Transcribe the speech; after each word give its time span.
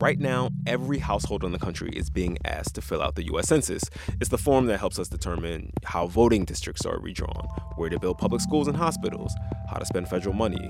Right 0.00 0.18
now, 0.18 0.50
every 0.66 0.98
household 0.98 1.44
in 1.44 1.52
the 1.52 1.58
country 1.58 1.90
is 1.90 2.10
being 2.10 2.36
asked 2.44 2.74
to 2.74 2.82
fill 2.82 3.00
out 3.00 3.14
the 3.14 3.26
US 3.32 3.46
Census. 3.46 3.84
It's 4.20 4.28
the 4.28 4.38
form 4.38 4.66
that 4.66 4.80
helps 4.80 4.98
us 4.98 5.06
determine 5.08 5.72
how 5.84 6.08
voting 6.08 6.44
districts 6.44 6.84
are 6.84 6.98
redrawn, 6.98 7.46
where 7.76 7.88
to 7.88 8.00
build 8.00 8.18
public 8.18 8.40
schools 8.40 8.66
and 8.66 8.76
hospitals, 8.76 9.32
how 9.70 9.76
to 9.76 9.86
spend 9.86 10.08
federal 10.08 10.34
money. 10.34 10.68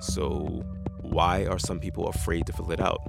So, 0.00 0.64
why 1.00 1.46
are 1.46 1.58
some 1.58 1.80
people 1.80 2.06
afraid 2.06 2.46
to 2.46 2.52
fill 2.52 2.70
it 2.70 2.80
out? 2.80 3.00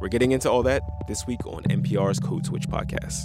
We're 0.00 0.08
getting 0.08 0.30
into 0.30 0.48
all 0.48 0.62
that 0.62 0.82
this 1.08 1.26
week 1.26 1.44
on 1.44 1.64
NPR's 1.64 2.20
Code 2.20 2.46
Switch 2.46 2.68
podcast. 2.68 3.24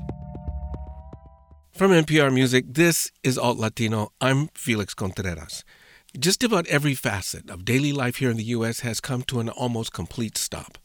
From 1.72 1.92
NPR 1.92 2.34
Music, 2.34 2.66
this 2.68 3.12
is 3.22 3.38
Alt 3.38 3.60
Latino. 3.60 4.12
I'm 4.20 4.48
Felix 4.56 4.96
Contreras. 4.96 5.64
Just 6.18 6.44
about 6.44 6.66
every 6.66 6.96
facet 6.96 7.50
of 7.50 7.64
daily 7.64 7.94
life 7.94 8.16
here 8.16 8.32
in 8.32 8.38
the 8.38 8.44
U.S. 8.56 8.80
has 8.80 9.00
come 9.00 9.22
to 9.24 9.40
an 9.40 9.50
almost 9.50 9.94
complete 9.94 10.36
stop. 10.36 10.80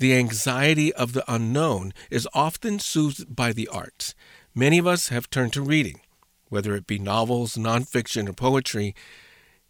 The 0.00 0.14
anxiety 0.14 0.94
of 0.94 1.12
the 1.12 1.30
unknown 1.30 1.92
is 2.10 2.26
often 2.32 2.78
soothed 2.78 3.36
by 3.36 3.52
the 3.52 3.68
arts. 3.68 4.14
Many 4.54 4.78
of 4.78 4.86
us 4.86 5.08
have 5.08 5.28
turned 5.28 5.52
to 5.52 5.60
reading, 5.60 6.00
whether 6.48 6.74
it 6.74 6.86
be 6.86 6.98
novels, 6.98 7.56
nonfiction, 7.56 8.26
or 8.26 8.32
poetry. 8.32 8.94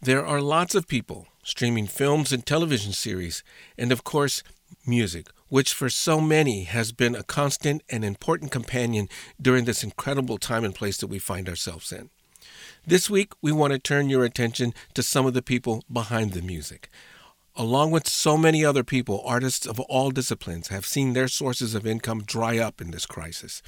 There 0.01 0.25
are 0.25 0.39
lots 0.39 0.73
of 0.73 0.87
people 0.87 1.27
streaming 1.43 1.85
films 1.85 2.31
and 2.31 2.45
television 2.45 2.93
series, 2.93 3.43
and 3.77 3.91
of 3.91 4.05
course, 4.05 4.41
music, 4.87 5.27
which 5.49 5.73
for 5.73 5.89
so 5.89 6.21
many 6.21 6.63
has 6.63 6.93
been 6.93 7.13
a 7.13 7.23
constant 7.23 7.83
and 7.89 8.05
important 8.05 8.51
companion 8.51 9.09
during 9.41 9.65
this 9.65 9.83
incredible 9.83 10.37
time 10.37 10.63
and 10.63 10.73
place 10.73 10.95
that 10.99 11.07
we 11.07 11.19
find 11.19 11.49
ourselves 11.49 11.91
in. 11.91 12.09
This 12.87 13.09
week, 13.09 13.33
we 13.41 13.51
want 13.51 13.73
to 13.73 13.79
turn 13.79 14.07
your 14.07 14.23
attention 14.23 14.73
to 14.93 15.03
some 15.03 15.25
of 15.25 15.33
the 15.33 15.41
people 15.41 15.83
behind 15.91 16.31
the 16.31 16.41
music. 16.41 16.89
Along 17.57 17.91
with 17.91 18.07
so 18.07 18.37
many 18.37 18.63
other 18.63 18.83
people, 18.83 19.21
artists 19.25 19.67
of 19.67 19.77
all 19.81 20.09
disciplines 20.09 20.69
have 20.69 20.85
seen 20.85 21.11
their 21.11 21.27
sources 21.27 21.75
of 21.75 21.85
income 21.85 22.23
dry 22.23 22.57
up 22.57 22.79
in 22.79 22.91
this 22.91 23.05
crisis. 23.05 23.61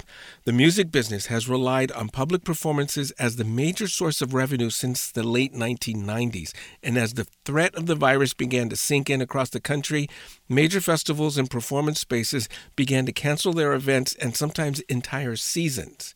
The 0.44 0.54
music 0.54 0.90
business 0.90 1.26
has 1.26 1.50
relied 1.50 1.92
on 1.92 2.08
public 2.08 2.44
performances 2.44 3.10
as 3.12 3.36
the 3.36 3.44
major 3.44 3.86
source 3.86 4.22
of 4.22 4.32
revenue 4.32 4.70
since 4.70 5.12
the 5.12 5.22
late 5.22 5.52
1990s. 5.52 6.54
And 6.82 6.96
as 6.96 7.12
the 7.12 7.26
threat 7.44 7.74
of 7.74 7.84
the 7.84 7.94
virus 7.94 8.32
began 8.32 8.70
to 8.70 8.76
sink 8.76 9.10
in 9.10 9.20
across 9.20 9.50
the 9.50 9.60
country, 9.60 10.08
major 10.48 10.80
festivals 10.80 11.36
and 11.36 11.50
performance 11.50 12.00
spaces 12.00 12.48
began 12.76 13.04
to 13.04 13.12
cancel 13.12 13.52
their 13.52 13.74
events 13.74 14.14
and 14.14 14.34
sometimes 14.34 14.80
entire 14.80 15.36
seasons. 15.36 16.14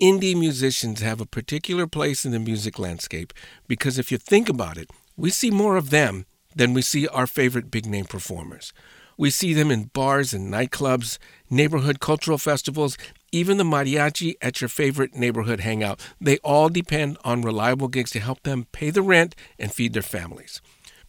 Indie 0.00 0.34
musicians 0.34 1.02
have 1.02 1.20
a 1.20 1.26
particular 1.26 1.86
place 1.86 2.24
in 2.24 2.32
the 2.32 2.38
music 2.38 2.78
landscape 2.78 3.34
because 3.68 3.98
if 3.98 4.10
you 4.10 4.16
think 4.16 4.48
about 4.48 4.78
it, 4.78 4.88
we 5.18 5.28
see 5.28 5.50
more 5.50 5.76
of 5.76 5.90
them 5.90 6.24
then 6.54 6.72
we 6.72 6.82
see 6.82 7.08
our 7.08 7.26
favorite 7.26 7.70
big 7.70 7.86
name 7.86 8.04
performers. 8.04 8.72
We 9.16 9.30
see 9.30 9.54
them 9.54 9.70
in 9.70 9.84
bars 9.84 10.34
and 10.34 10.52
nightclubs, 10.52 11.18
neighborhood 11.48 12.00
cultural 12.00 12.38
festivals, 12.38 12.98
even 13.30 13.58
the 13.58 13.64
mariachi 13.64 14.34
at 14.42 14.60
your 14.60 14.68
favorite 14.68 15.14
neighborhood 15.14 15.60
hangout. 15.60 16.00
They 16.20 16.38
all 16.38 16.68
depend 16.68 17.18
on 17.24 17.42
reliable 17.42 17.88
gigs 17.88 18.10
to 18.12 18.20
help 18.20 18.42
them 18.42 18.66
pay 18.72 18.90
the 18.90 19.02
rent 19.02 19.36
and 19.58 19.72
feed 19.72 19.92
their 19.92 20.02
families. 20.02 20.60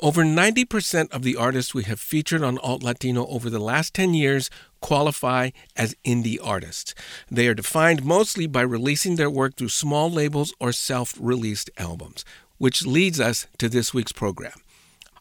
Over 0.02 0.23
90% 0.23 1.12
of 1.12 1.23
the 1.23 1.38
artists 1.38 1.73
we 1.73 1.84
have 1.84 2.02
featured 2.02 2.44
on 2.44 2.58
Alt 2.58 2.84
Latino 2.84 3.26
over 3.28 3.50
the 3.50 3.60
last 3.60 3.94
10 3.94 4.14
years 4.14 4.50
qualify 4.82 5.52
as 5.78 5.96
indie 6.06 6.38
artists. 6.44 6.94
They 7.32 7.48
are 7.48 7.54
defined 7.54 8.04
mostly 8.04 8.46
by 8.46 8.62
releasing 8.62 9.16
their 9.16 9.30
work 9.30 9.56
through 9.56 9.70
small 9.70 10.12
labels 10.12 10.54
or 10.60 10.73
self 10.73 11.16
released 11.18 11.70
albums, 11.78 12.26
which 12.58 12.86
leads 12.86 13.22
us 13.22 13.48
to 13.58 13.70
this 13.70 13.94
week's 13.94 14.12
program. 14.12 14.60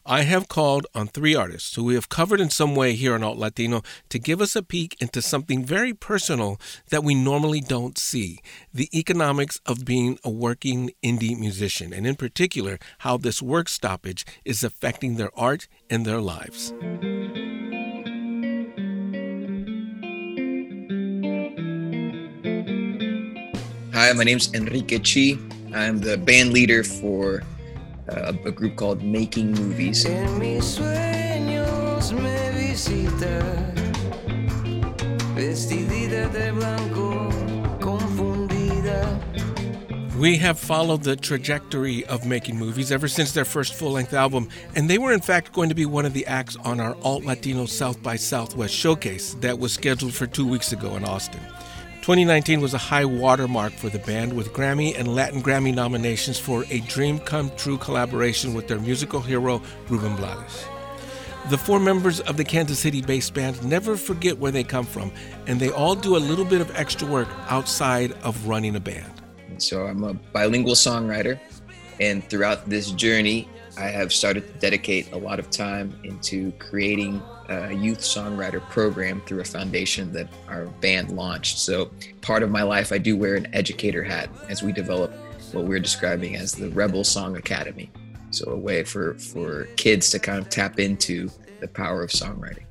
I 0.07 0.21
have 0.21 0.47
called 0.47 0.85
on 0.93 1.07
three 1.07 1.33
artists 1.33 1.73
who 1.73 1.83
we 1.83 1.95
have 1.95 2.09
covered 2.09 2.39
in 2.39 2.51
some 2.51 2.75
way 2.75 2.93
here 2.93 3.15
on 3.15 3.23
Alt 3.23 3.39
Latino 3.39 3.81
to 4.09 4.19
give 4.19 4.39
us 4.39 4.55
a 4.55 4.61
peek 4.61 4.95
into 5.01 5.19
something 5.19 5.65
very 5.65 5.95
personal 5.95 6.61
that 6.91 7.03
we 7.03 7.15
normally 7.15 7.59
don't 7.59 7.97
see 7.97 8.37
the 8.71 8.87
economics 8.95 9.59
of 9.65 9.83
being 9.83 10.19
a 10.23 10.29
working 10.29 10.91
indie 11.03 11.35
musician, 11.35 11.91
and 11.91 12.05
in 12.05 12.13
particular, 12.13 12.77
how 12.99 13.17
this 13.17 13.41
work 13.41 13.67
stoppage 13.67 14.27
is 14.45 14.63
affecting 14.63 15.15
their 15.15 15.31
art 15.35 15.67
and 15.89 16.05
their 16.05 16.21
lives. 16.21 16.71
Hi, 23.91 24.13
my 24.13 24.23
name 24.23 24.37
is 24.37 24.53
Enrique 24.53 24.99
Chi. 24.99 25.39
I'm 25.73 25.99
the 25.99 26.15
band 26.15 26.53
leader 26.53 26.83
for 26.83 27.41
uh, 28.09 28.33
a 28.45 28.51
group 28.51 28.75
called 28.75 29.03
Making 29.03 29.51
Movies. 29.53 30.05
We 40.17 40.37
have 40.37 40.57
followed 40.57 41.03
the 41.03 41.15
trajectory 41.17 42.05
of 42.05 42.25
making 42.25 42.57
movies 42.57 42.91
ever 42.91 43.07
since 43.07 43.33
their 43.33 43.43
first 43.43 43.73
full 43.73 43.91
length 43.91 44.13
album, 44.13 44.47
and 44.73 44.89
they 44.89 44.97
were 44.97 45.11
in 45.11 45.19
fact 45.19 45.51
going 45.51 45.69
to 45.69 45.75
be 45.75 45.85
one 45.85 46.05
of 46.05 46.13
the 46.13 46.25
acts 46.25 46.55
on 46.63 46.79
our 46.79 46.95
Alt 47.03 47.25
Latino 47.25 47.65
South 47.65 48.01
by 48.01 48.15
Southwest 48.15 48.73
showcase 48.73 49.35
that 49.41 49.59
was 49.59 49.73
scheduled 49.73 50.13
for 50.13 50.25
two 50.25 50.47
weeks 50.47 50.71
ago 50.71 50.95
in 50.95 51.03
Austin. 51.03 51.41
2019 52.05 52.61
was 52.61 52.75
a 52.75 52.77
high 52.77 53.03
watermark 53.03 53.73
for 53.73 53.89
the 53.89 53.97
band 53.97 54.31
with 54.31 54.53
Grammy 54.53 54.95
and 54.95 55.15
Latin 55.15 55.41
Grammy 55.41 55.73
nominations 55.73 56.37
for 56.37 56.63
a 56.69 56.79
dream 56.81 57.17
come 57.17 57.49
true 57.55 57.79
collaboration 57.79 58.53
with 58.53 58.67
their 58.67 58.77
musical 58.77 59.19
hero, 59.21 59.59
Ruben 59.89 60.15
Blades. 60.15 60.67
The 61.49 61.57
four 61.57 61.79
members 61.79 62.19
of 62.19 62.37
the 62.37 62.43
Kansas 62.43 62.77
City 62.77 63.01
based 63.01 63.33
band 63.33 63.65
never 63.67 63.97
forget 63.97 64.37
where 64.37 64.51
they 64.51 64.63
come 64.63 64.85
from, 64.85 65.11
and 65.47 65.59
they 65.59 65.71
all 65.71 65.95
do 65.95 66.15
a 66.15 66.19
little 66.19 66.45
bit 66.45 66.61
of 66.61 66.69
extra 66.75 67.07
work 67.07 67.27
outside 67.49 68.11
of 68.21 68.47
running 68.47 68.75
a 68.75 68.79
band. 68.79 69.11
So 69.57 69.87
I'm 69.87 70.03
a 70.03 70.13
bilingual 70.13 70.75
songwriter, 70.75 71.39
and 71.99 72.23
throughout 72.29 72.69
this 72.69 72.91
journey, 72.91 73.49
I 73.79 73.87
have 73.87 74.13
started 74.13 74.45
to 74.45 74.53
dedicate 74.59 75.11
a 75.11 75.17
lot 75.17 75.39
of 75.39 75.49
time 75.49 75.99
into 76.03 76.51
creating 76.59 77.23
a 77.49 77.73
youth 77.73 77.99
songwriter 77.99 78.61
program 78.69 79.21
through 79.21 79.41
a 79.41 79.45
foundation 79.45 80.11
that 80.13 80.27
our 80.47 80.65
band 80.65 81.11
launched. 81.15 81.59
So, 81.59 81.91
part 82.21 82.43
of 82.43 82.49
my 82.49 82.63
life, 82.63 82.91
I 82.91 82.97
do 82.97 83.17
wear 83.17 83.35
an 83.35 83.47
educator 83.53 84.03
hat 84.03 84.29
as 84.49 84.63
we 84.63 84.71
develop 84.71 85.11
what 85.51 85.65
we're 85.65 85.79
describing 85.79 86.35
as 86.35 86.53
the 86.53 86.69
Rebel 86.69 87.03
Song 87.03 87.37
Academy. 87.37 87.91
So, 88.31 88.51
a 88.51 88.57
way 88.57 88.83
for, 88.83 89.15
for 89.15 89.65
kids 89.75 90.09
to 90.11 90.19
kind 90.19 90.39
of 90.39 90.49
tap 90.49 90.79
into 90.79 91.29
the 91.59 91.67
power 91.67 92.03
of 92.03 92.09
songwriting. 92.09 92.65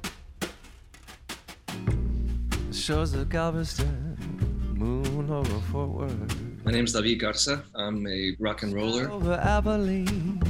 Shores 2.72 3.14
of 3.14 3.28
Galveston, 3.28 4.16
moon 4.74 5.30
over 5.30 5.60
Fort 5.72 5.88
Worth. 5.88 6.64
My 6.64 6.72
name 6.72 6.84
is 6.84 6.92
David 6.92 7.20
Garza. 7.20 7.62
I'm 7.74 8.06
a 8.06 8.36
rock 8.40 8.62
and 8.62 8.74
roller. 8.74 9.10
Over 9.10 9.34
Abilene, 9.34 10.42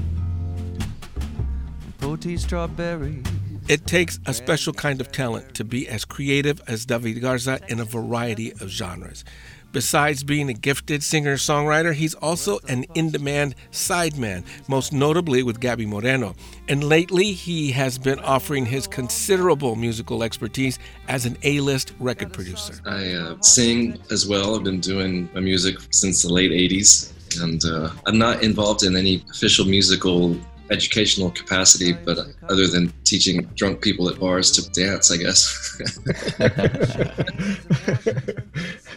strawberry 2.36 3.22
it 3.68 3.86
takes 3.86 4.18
a 4.26 4.34
special 4.34 4.72
kind 4.72 5.00
of 5.00 5.10
talent 5.10 5.54
to 5.54 5.64
be 5.64 5.88
as 5.88 6.04
creative 6.04 6.60
as 6.66 6.84
David 6.84 7.20
Garza 7.20 7.60
in 7.68 7.80
a 7.80 7.84
variety 7.84 8.52
of 8.52 8.68
genres. 8.68 9.24
Besides 9.72 10.22
being 10.22 10.48
a 10.48 10.52
gifted 10.52 11.02
singer 11.02 11.34
songwriter, 11.34 11.92
he's 11.92 12.14
also 12.14 12.60
an 12.68 12.84
in 12.94 13.10
demand 13.10 13.56
sideman, 13.72 14.44
most 14.68 14.92
notably 14.92 15.42
with 15.42 15.58
Gaby 15.58 15.84
Moreno. 15.84 16.36
And 16.68 16.84
lately, 16.84 17.32
he 17.32 17.72
has 17.72 17.98
been 17.98 18.20
offering 18.20 18.66
his 18.66 18.86
considerable 18.86 19.74
musical 19.74 20.22
expertise 20.22 20.78
as 21.08 21.26
an 21.26 21.36
A 21.42 21.58
list 21.58 21.92
record 21.98 22.32
producer. 22.32 22.74
I 22.86 23.14
uh, 23.14 23.40
sing 23.40 23.98
as 24.12 24.28
well. 24.28 24.54
I've 24.54 24.62
been 24.62 24.78
doing 24.78 25.28
my 25.34 25.40
music 25.40 25.78
since 25.90 26.22
the 26.22 26.32
late 26.32 26.52
80s, 26.52 27.42
and 27.42 27.64
uh, 27.64 27.90
I'm 28.06 28.16
not 28.16 28.44
involved 28.44 28.84
in 28.84 28.94
any 28.94 29.24
official 29.28 29.64
musical 29.64 30.36
educational 30.74 31.30
capacity, 31.30 31.92
but 31.92 32.18
other 32.48 32.66
than 32.66 32.92
teaching 33.04 33.42
drunk 33.54 33.80
people 33.80 34.08
at 34.08 34.18
bars 34.18 34.50
to 34.52 34.68
dance, 34.70 35.12
I 35.12 35.16
guess. 35.16 35.42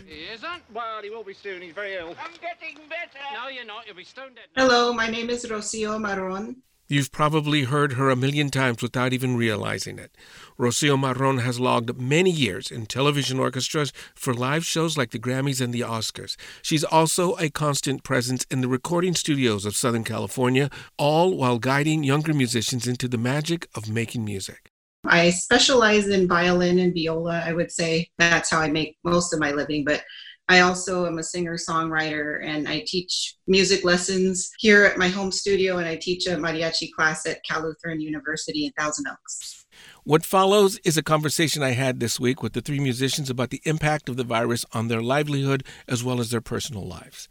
he 0.07 0.23
isn't? 0.33 0.63
Well, 0.73 1.01
he 1.03 1.09
will 1.09 1.23
be 1.23 1.33
soon. 1.33 1.61
He's 1.61 1.73
very 1.73 1.95
ill. 1.95 2.15
I'm 2.19 2.31
getting 2.41 2.77
better. 2.89 3.23
No, 3.33 3.47
you're 3.47 3.65
not. 3.65 3.85
You'll 3.85 3.95
be 3.95 4.03
stone 4.03 4.33
dead. 4.35 4.47
Hello, 4.55 4.91
my 4.91 5.07
name 5.07 5.29
is 5.29 5.45
Rocio 5.45 6.01
Marron. 6.01 6.57
You've 6.89 7.11
probably 7.11 7.63
heard 7.63 7.93
her 7.93 8.09
a 8.09 8.15
million 8.15 8.49
times 8.49 8.81
without 8.81 9.11
even 9.11 9.35
realizing 9.35 9.99
it. 9.99 10.15
Rocio 10.59 10.99
Marron 10.99 11.37
has 11.37 11.59
logged 11.59 11.99
many 12.01 12.31
years 12.31 12.71
in 12.71 12.87
television 12.87 13.39
orchestras 13.39 13.93
for 14.15 14.33
live 14.33 14.65
shows 14.65 14.97
like 14.97 15.11
the 15.11 15.19
Grammys 15.19 15.61
and 15.61 15.71
the 15.71 15.81
Oscars. 15.81 16.35
She's 16.63 16.83
also 16.83 17.35
a 17.35 17.51
constant 17.51 18.03
presence 18.03 18.43
in 18.49 18.61
the 18.61 18.67
recording 18.67 19.13
studios 19.13 19.65
of 19.65 19.75
Southern 19.75 20.03
California, 20.03 20.71
all 20.97 21.37
while 21.37 21.59
guiding 21.59 22.03
younger 22.03 22.33
musicians 22.33 22.87
into 22.87 23.07
the 23.07 23.19
magic 23.19 23.67
of 23.75 23.87
making 23.87 24.25
music. 24.25 24.71
I 25.05 25.29
specialize 25.29 26.07
in 26.07 26.27
violin 26.27 26.79
and 26.79 26.91
viola. 26.91 27.43
I 27.45 27.53
would 27.53 27.71
say 27.71 28.09
that's 28.17 28.49
how 28.49 28.59
I 28.59 28.71
make 28.71 28.97
most 29.03 29.33
of 29.33 29.39
my 29.39 29.51
living, 29.51 29.85
but 29.85 30.03
I 30.49 30.61
also 30.61 31.05
am 31.05 31.19
a 31.19 31.23
singer 31.23 31.55
songwriter 31.55 32.43
and 32.43 32.67
I 32.67 32.83
teach 32.87 33.35
music 33.47 33.83
lessons 33.83 34.49
here 34.57 34.85
at 34.85 34.97
my 34.97 35.09
home 35.09 35.31
studio 35.31 35.77
and 35.77 35.87
I 35.87 35.97
teach 35.97 36.25
a 36.25 36.31
mariachi 36.31 36.91
class 36.93 37.25
at 37.25 37.43
Cal 37.43 37.63
Lutheran 37.63 37.99
University 37.99 38.65
in 38.65 38.71
Thousand 38.71 39.07
Oaks. 39.07 39.65
What 40.07 40.23
follows 40.23 40.77
is 40.85 40.95
a 40.95 41.03
conversation 41.03 41.61
I 41.61 41.71
had 41.71 41.99
this 41.99 42.17
week 42.17 42.41
with 42.41 42.53
the 42.53 42.61
three 42.61 42.79
musicians 42.79 43.29
about 43.29 43.49
the 43.49 43.61
impact 43.65 44.07
of 44.07 44.15
the 44.15 44.23
virus 44.23 44.63
on 44.71 44.87
their 44.87 45.01
livelihood 45.01 45.65
as 45.85 46.01
well 46.01 46.21
as 46.21 46.29
their 46.29 46.39
personal 46.39 46.87
lives. 46.87 47.27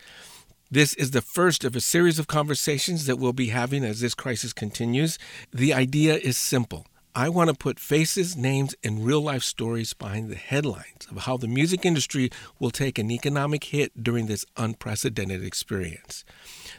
This 0.70 0.92
is 0.92 1.12
the 1.12 1.22
first 1.22 1.64
of 1.64 1.74
a 1.74 1.80
series 1.80 2.18
of 2.18 2.26
conversations 2.26 3.06
that 3.06 3.16
we'll 3.16 3.32
be 3.32 3.48
having 3.48 3.82
as 3.82 4.00
this 4.00 4.14
crisis 4.14 4.52
continues. 4.52 5.18
The 5.54 5.72
idea 5.72 6.16
is 6.16 6.36
simple. 6.36 6.84
I 7.14 7.30
want 7.30 7.48
to 7.48 7.56
put 7.56 7.80
faces, 7.80 8.36
names, 8.36 8.74
and 8.84 9.06
real 9.06 9.22
life 9.22 9.42
stories 9.42 9.94
behind 9.94 10.28
the 10.28 10.34
headlines 10.34 11.08
of 11.10 11.22
how 11.22 11.38
the 11.38 11.48
music 11.48 11.86
industry 11.86 12.28
will 12.58 12.70
take 12.70 12.98
an 12.98 13.10
economic 13.10 13.64
hit 13.64 14.04
during 14.04 14.26
this 14.26 14.44
unprecedented 14.58 15.42
experience. 15.42 16.26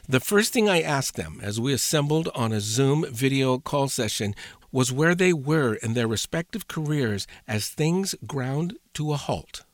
The 0.08 0.20
first 0.20 0.52
thing 0.52 0.68
I 0.68 0.80
asked 0.80 1.16
them 1.16 1.40
as 1.42 1.60
we 1.60 1.72
assembled 1.72 2.28
on 2.36 2.52
a 2.52 2.60
Zoom 2.60 3.04
video 3.10 3.58
call 3.58 3.88
session 3.88 4.36
was 4.72 4.92
where 4.92 5.14
they 5.14 5.32
were 5.32 5.74
in 5.74 5.94
their 5.94 6.08
respective 6.08 6.68
careers 6.68 7.26
as 7.46 7.68
things 7.68 8.14
ground 8.26 8.76
to 8.94 9.12
a 9.12 9.16
halt. 9.16 9.64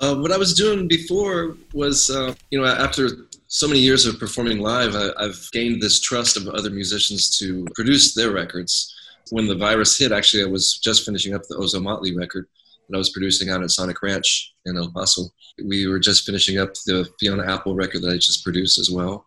Uh, 0.00 0.14
what 0.16 0.32
I 0.32 0.36
was 0.36 0.52
doing 0.52 0.88
before 0.88 1.56
was, 1.72 2.10
uh, 2.10 2.34
you 2.50 2.60
know, 2.60 2.66
after 2.66 3.08
so 3.48 3.66
many 3.66 3.80
years 3.80 4.04
of 4.04 4.18
performing 4.18 4.58
live, 4.58 4.94
I, 4.94 5.08
I've 5.16 5.48
gained 5.52 5.80
this 5.80 6.00
trust 6.00 6.36
of 6.36 6.48
other 6.48 6.70
musicians 6.70 7.38
to 7.38 7.66
produce 7.74 8.14
their 8.14 8.30
records. 8.30 8.92
When 9.30 9.46
the 9.46 9.56
virus 9.56 9.98
hit, 9.98 10.12
actually, 10.12 10.42
I 10.42 10.46
was 10.46 10.78
just 10.78 11.04
finishing 11.04 11.34
up 11.34 11.42
the 11.48 11.56
Ozomatli 11.56 12.16
record 12.16 12.46
that 12.88 12.96
I 12.96 12.98
was 12.98 13.10
producing 13.10 13.48
out 13.50 13.62
at 13.62 13.70
Sonic 13.70 14.02
Ranch 14.02 14.54
in 14.66 14.76
El 14.76 14.92
Paso. 14.92 15.22
We 15.64 15.86
were 15.86 15.98
just 15.98 16.24
finishing 16.24 16.58
up 16.58 16.74
the 16.86 17.08
Fiona 17.18 17.50
Apple 17.50 17.74
record 17.74 18.02
that 18.02 18.12
I 18.12 18.18
just 18.18 18.44
produced 18.44 18.78
as 18.78 18.90
well. 18.90 19.26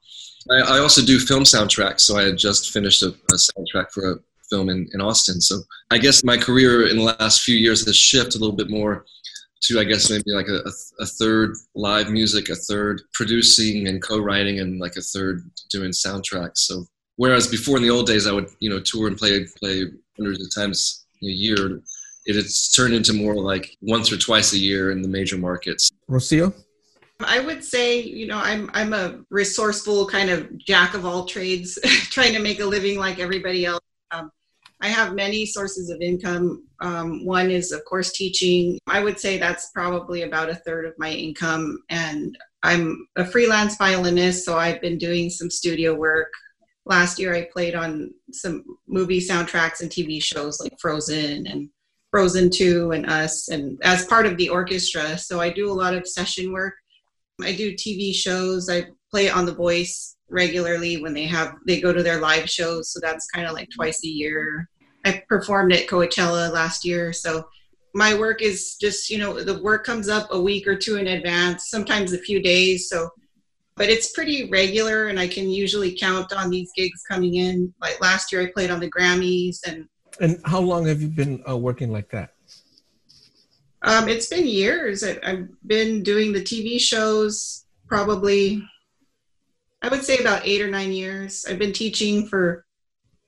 I, 0.50 0.76
I 0.76 0.80
also 0.80 1.04
do 1.04 1.20
film 1.20 1.44
soundtracks, 1.44 2.02
so 2.02 2.18
I 2.18 2.24
had 2.24 2.38
just 2.38 2.72
finished 2.72 3.04
a, 3.04 3.08
a 3.08 3.36
soundtrack 3.36 3.92
for 3.92 4.12
a 4.12 4.16
film 4.50 4.70
in, 4.70 4.88
in 4.94 5.02
Austin. 5.02 5.42
So 5.42 5.62
I 5.92 5.98
guess 5.98 6.24
my 6.24 6.38
career 6.38 6.88
in 6.88 6.98
the 6.98 7.04
last 7.04 7.42
few 7.42 7.56
years 7.56 7.86
has 7.86 7.96
shifted 7.96 8.38
a 8.38 8.40
little 8.40 8.56
bit 8.56 8.70
more 8.70 9.06
to 9.62 9.80
I 9.80 9.84
guess 9.84 10.10
maybe 10.10 10.32
like 10.32 10.48
a, 10.48 10.64
a, 11.00 11.06
third 11.06 11.56
live 11.76 12.10
music, 12.10 12.50
a 12.50 12.56
third 12.56 13.02
producing 13.14 13.88
and 13.88 14.02
co-writing, 14.02 14.60
and 14.60 14.80
like 14.80 14.96
a 14.96 15.02
third 15.02 15.42
doing 15.70 15.92
soundtracks. 15.92 16.60
So 16.60 16.86
whereas 17.18 17.48
before 17.48 17.78
in 17.78 17.84
the 17.84 17.90
old 17.90 18.08
days 18.08 18.26
I 18.26 18.32
would 18.32 18.50
you 18.60 18.70
know 18.70 18.80
tour 18.80 19.08
and 19.08 19.18
play 19.18 19.46
play 19.60 19.86
hundreds 20.18 20.44
of 20.44 20.54
times 20.56 21.06
a 21.22 21.26
year, 21.26 21.82
it 22.26 22.36
has 22.36 22.70
turned 22.70 22.94
into 22.94 23.14
more 23.14 23.36
like 23.36 23.76
once 23.82 24.12
or 24.12 24.18
twice 24.18 24.54
a 24.54 24.58
year 24.58 24.92
in 24.92 25.02
the 25.02 25.10
major 25.10 25.38
markets. 25.38 25.90
Rocio. 26.10 26.54
I 27.22 27.42
would 27.42 27.66
say, 27.66 28.02
you 28.02 28.28
know, 28.28 28.38
I'm 28.38 28.70
I'm 28.74 28.94
a 28.94 29.20
resourceful 29.30 30.08
kind 30.08 30.30
of 30.30 30.58
jack 30.58 30.94
of 30.94 31.06
all 31.06 31.26
trades, 31.26 31.78
trying 32.10 32.34
to 32.34 32.40
make 32.40 32.60
a 32.62 32.66
living 32.66 32.98
like 32.98 33.20
everybody 33.20 33.66
else. 33.66 33.82
Um, 34.12 34.32
I 34.82 34.88
have 34.88 35.14
many 35.14 35.46
sources 35.46 35.90
of 35.90 36.02
income. 36.02 36.64
Um, 36.80 37.26
one 37.26 37.52
is, 37.52 37.72
of 37.72 37.84
course, 37.86 38.14
teaching. 38.14 38.80
I 38.88 39.04
would 39.04 39.20
say 39.20 39.38
that's 39.38 39.72
probably 39.72 40.24
about 40.24 40.50
a 40.50 40.56
third 40.56 40.86
of 40.86 40.94
my 40.98 41.12
income. 41.12 41.80
And 41.90 42.38
I'm 42.64 43.08
a 43.18 43.26
freelance 43.26 43.76
violinist, 43.78 44.46
so 44.46 44.58
I've 44.58 44.82
been 44.82 44.98
doing 44.98 45.30
some 45.30 45.50
studio 45.50 45.96
work. 45.96 46.32
Last 46.86 47.20
year, 47.20 47.36
I 47.36 47.50
played 47.52 47.76
on 47.76 48.14
some 48.32 48.64
movie 48.88 49.20
soundtracks 49.20 49.82
and 49.82 49.90
TV 49.90 50.24
shows 50.24 50.60
like 50.62 50.74
Frozen 50.80 51.46
and 51.48 51.70
Frozen 52.10 52.50
2 52.50 52.92
and 52.92 53.06
Us, 53.10 53.50
and 53.50 53.80
as 53.84 54.06
part 54.06 54.26
of 54.26 54.38
the 54.38 54.50
orchestra. 54.50 55.18
So 55.18 55.42
I 55.42 55.52
do 55.52 55.70
a 55.70 55.74
lot 55.74 55.94
of 55.94 56.08
session 56.08 56.52
work. 56.54 56.74
I 57.42 57.54
do 57.54 57.74
TV 57.74 58.14
shows. 58.14 58.70
I 58.70 58.88
play 59.12 59.30
on 59.30 59.46
The 59.46 59.54
Voice 59.54 60.16
regularly 60.30 61.02
when 61.02 61.14
they 61.14 61.26
have 61.26 61.56
they 61.66 61.82
go 61.82 61.94
to 61.94 62.04
their 62.04 62.20
live 62.20 62.50
shows. 62.50 62.92
So 62.92 63.00
that's 63.02 63.28
kind 63.28 63.48
of 63.48 63.54
like 63.54 63.70
twice 63.76 64.04
a 64.04 64.08
year. 64.08 64.68
I 65.06 65.24
performed 65.28 65.74
at 65.74 65.88
coachella 65.88 66.52
last 66.52 66.86
year. 66.86 67.14
So 67.14 67.48
my 67.94 68.18
work 68.18 68.42
is 68.42 68.76
just 68.76 69.10
you 69.10 69.18
know 69.18 69.44
the 69.44 69.62
work 69.62 69.86
comes 69.86 70.10
up 70.10 70.28
a 70.32 70.40
week 70.40 70.68
or 70.68 70.76
two 70.76 70.98
in 70.98 71.08
advance 71.08 71.70
sometimes 71.70 72.14
a 72.14 72.20
few 72.20 72.42
days. 72.42 72.90
So 72.90 73.10
but 73.76 73.90
it's 73.90 74.12
pretty 74.12 74.50
regular 74.50 75.08
and 75.08 75.18
i 75.18 75.26
can 75.26 75.50
usually 75.50 75.98
count 75.98 76.34
on 76.34 76.50
these 76.50 76.70
gigs 76.76 77.02
coming 77.10 77.36
in. 77.36 77.74
Like 77.82 78.00
last 78.02 78.32
year 78.32 78.42
i 78.42 78.52
played 78.52 78.72
on 78.72 78.80
the 78.80 78.92
grammys 78.92 79.58
and 79.66 79.88
and 80.22 80.40
how 80.46 80.60
long 80.60 80.86
have 80.86 81.02
you 81.02 81.08
been 81.08 81.42
uh, 81.50 81.56
working 81.56 81.92
like 81.92 82.10
that? 82.10 82.34
Um, 83.84 84.10
it's 84.10 84.28
been 84.28 84.48
years. 84.48 85.04
I, 85.04 85.18
i've 85.24 85.48
been 85.66 86.04
doing 86.04 86.34
the 86.34 86.42
tv 86.42 86.80
shows 86.80 87.66
probably 87.90 88.64
I 89.82 89.88
would 89.90 90.04
say 90.04 90.18
about 90.18 90.46
eight 90.46 90.62
or 90.62 90.70
nine 90.70 90.92
years. 90.92 91.46
I've 91.48 91.60
been 91.60 91.74
teaching 91.74 92.28
for 92.28 92.66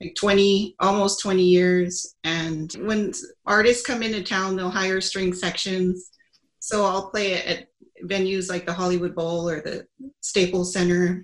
like 0.02 0.16
20, 0.16 0.76
almost 0.80 1.22
20 1.22 1.44
years. 1.44 2.16
And 2.24 2.72
when 2.80 3.14
artists 3.46 3.86
come 3.86 4.04
into 4.04 4.24
town, 4.24 4.56
they'll 4.56 4.70
hire 4.70 5.00
string 5.00 5.34
sections. 5.34 6.12
So 6.60 6.86
I'll 6.86 7.10
play 7.10 7.34
it 7.34 7.46
at 7.46 7.68
venues 8.08 8.50
like 8.50 8.66
the 8.66 8.74
Hollywood 8.74 9.16
Bowl 9.16 9.50
or 9.50 9.62
the 9.62 9.86
Staples 10.22 10.74
Center 10.74 11.24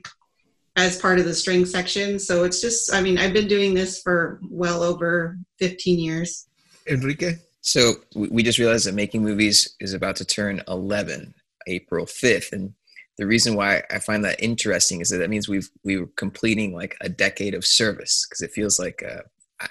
as 0.75 0.99
part 0.99 1.19
of 1.19 1.25
the 1.25 1.33
string 1.33 1.65
section. 1.65 2.19
So 2.19 2.43
it's 2.43 2.61
just, 2.61 2.93
I 2.93 3.01
mean, 3.01 3.17
I've 3.17 3.33
been 3.33 3.47
doing 3.47 3.73
this 3.73 4.01
for 4.01 4.39
well 4.49 4.83
over 4.83 5.37
15 5.59 5.99
years. 5.99 6.47
Enrique? 6.87 7.35
So 7.61 7.95
we 8.15 8.43
just 8.43 8.59
realized 8.59 8.85
that 8.85 8.93
making 8.93 9.23
movies 9.23 9.75
is 9.79 9.93
about 9.93 10.15
to 10.17 10.25
turn 10.25 10.61
11 10.67 11.33
April 11.65 12.05
5th. 12.05 12.53
And 12.53 12.73
the 13.17 13.25
reason 13.25 13.55
why 13.55 13.83
I 13.89 13.99
find 13.99 14.23
that 14.25 14.41
interesting 14.41 15.01
is 15.01 15.09
that 15.09 15.17
that 15.17 15.29
means 15.29 15.49
we've 15.49 15.69
we 15.83 15.97
were 15.97 16.09
completing 16.15 16.73
like 16.75 16.95
a 17.01 17.09
decade 17.09 17.55
of 17.55 17.65
service 17.65 18.25
because 18.27 18.41
it 18.41 18.51
feels 18.51 18.79
like 18.79 19.03
uh, 19.03 19.21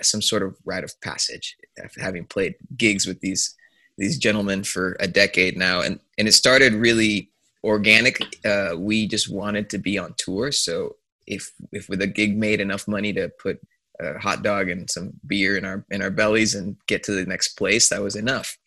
some 0.03 0.21
sort 0.21 0.43
of 0.43 0.57
rite 0.65 0.85
of 0.85 1.01
passage 1.01 1.57
having 1.99 2.25
played 2.27 2.57
gigs 2.77 3.07
with 3.07 3.21
these 3.21 3.55
these 3.99 4.19
gentlemen 4.19 4.65
for 4.65 4.97
a 5.01 5.07
decade 5.07 5.57
now. 5.57 5.81
And 5.81 6.01
and 6.19 6.27
it 6.29 6.33
started 6.33 6.75
really 6.75 7.31
organic. 7.63 8.21
Uh, 8.45 8.75
we 8.77 9.07
just 9.07 9.33
wanted 9.33 9.71
to 9.71 9.79
be 9.79 9.99
on 9.99 10.15
tour. 10.19 10.53
So 10.53 10.97
if 11.27 11.53
if 11.73 11.89
with 11.89 12.03
a 12.03 12.07
gig 12.07 12.37
made 12.37 12.61
enough 12.61 12.89
money 12.89 13.13
to 13.13 13.29
put 13.29 13.61
a 14.01 14.19
hot 14.19 14.43
dog 14.43 14.69
and 14.69 14.91
some 14.91 15.13
beer 15.27 15.57
in 15.57 15.65
our 15.65 15.85
in 15.91 16.03
our 16.03 16.11
bellies 16.11 16.55
and 16.55 16.77
get 16.87 17.05
to 17.05 17.13
the 17.13 17.25
next 17.25 17.55
place 17.57 17.89
that 17.89 18.03
was 18.03 18.17
enough. 18.17 18.59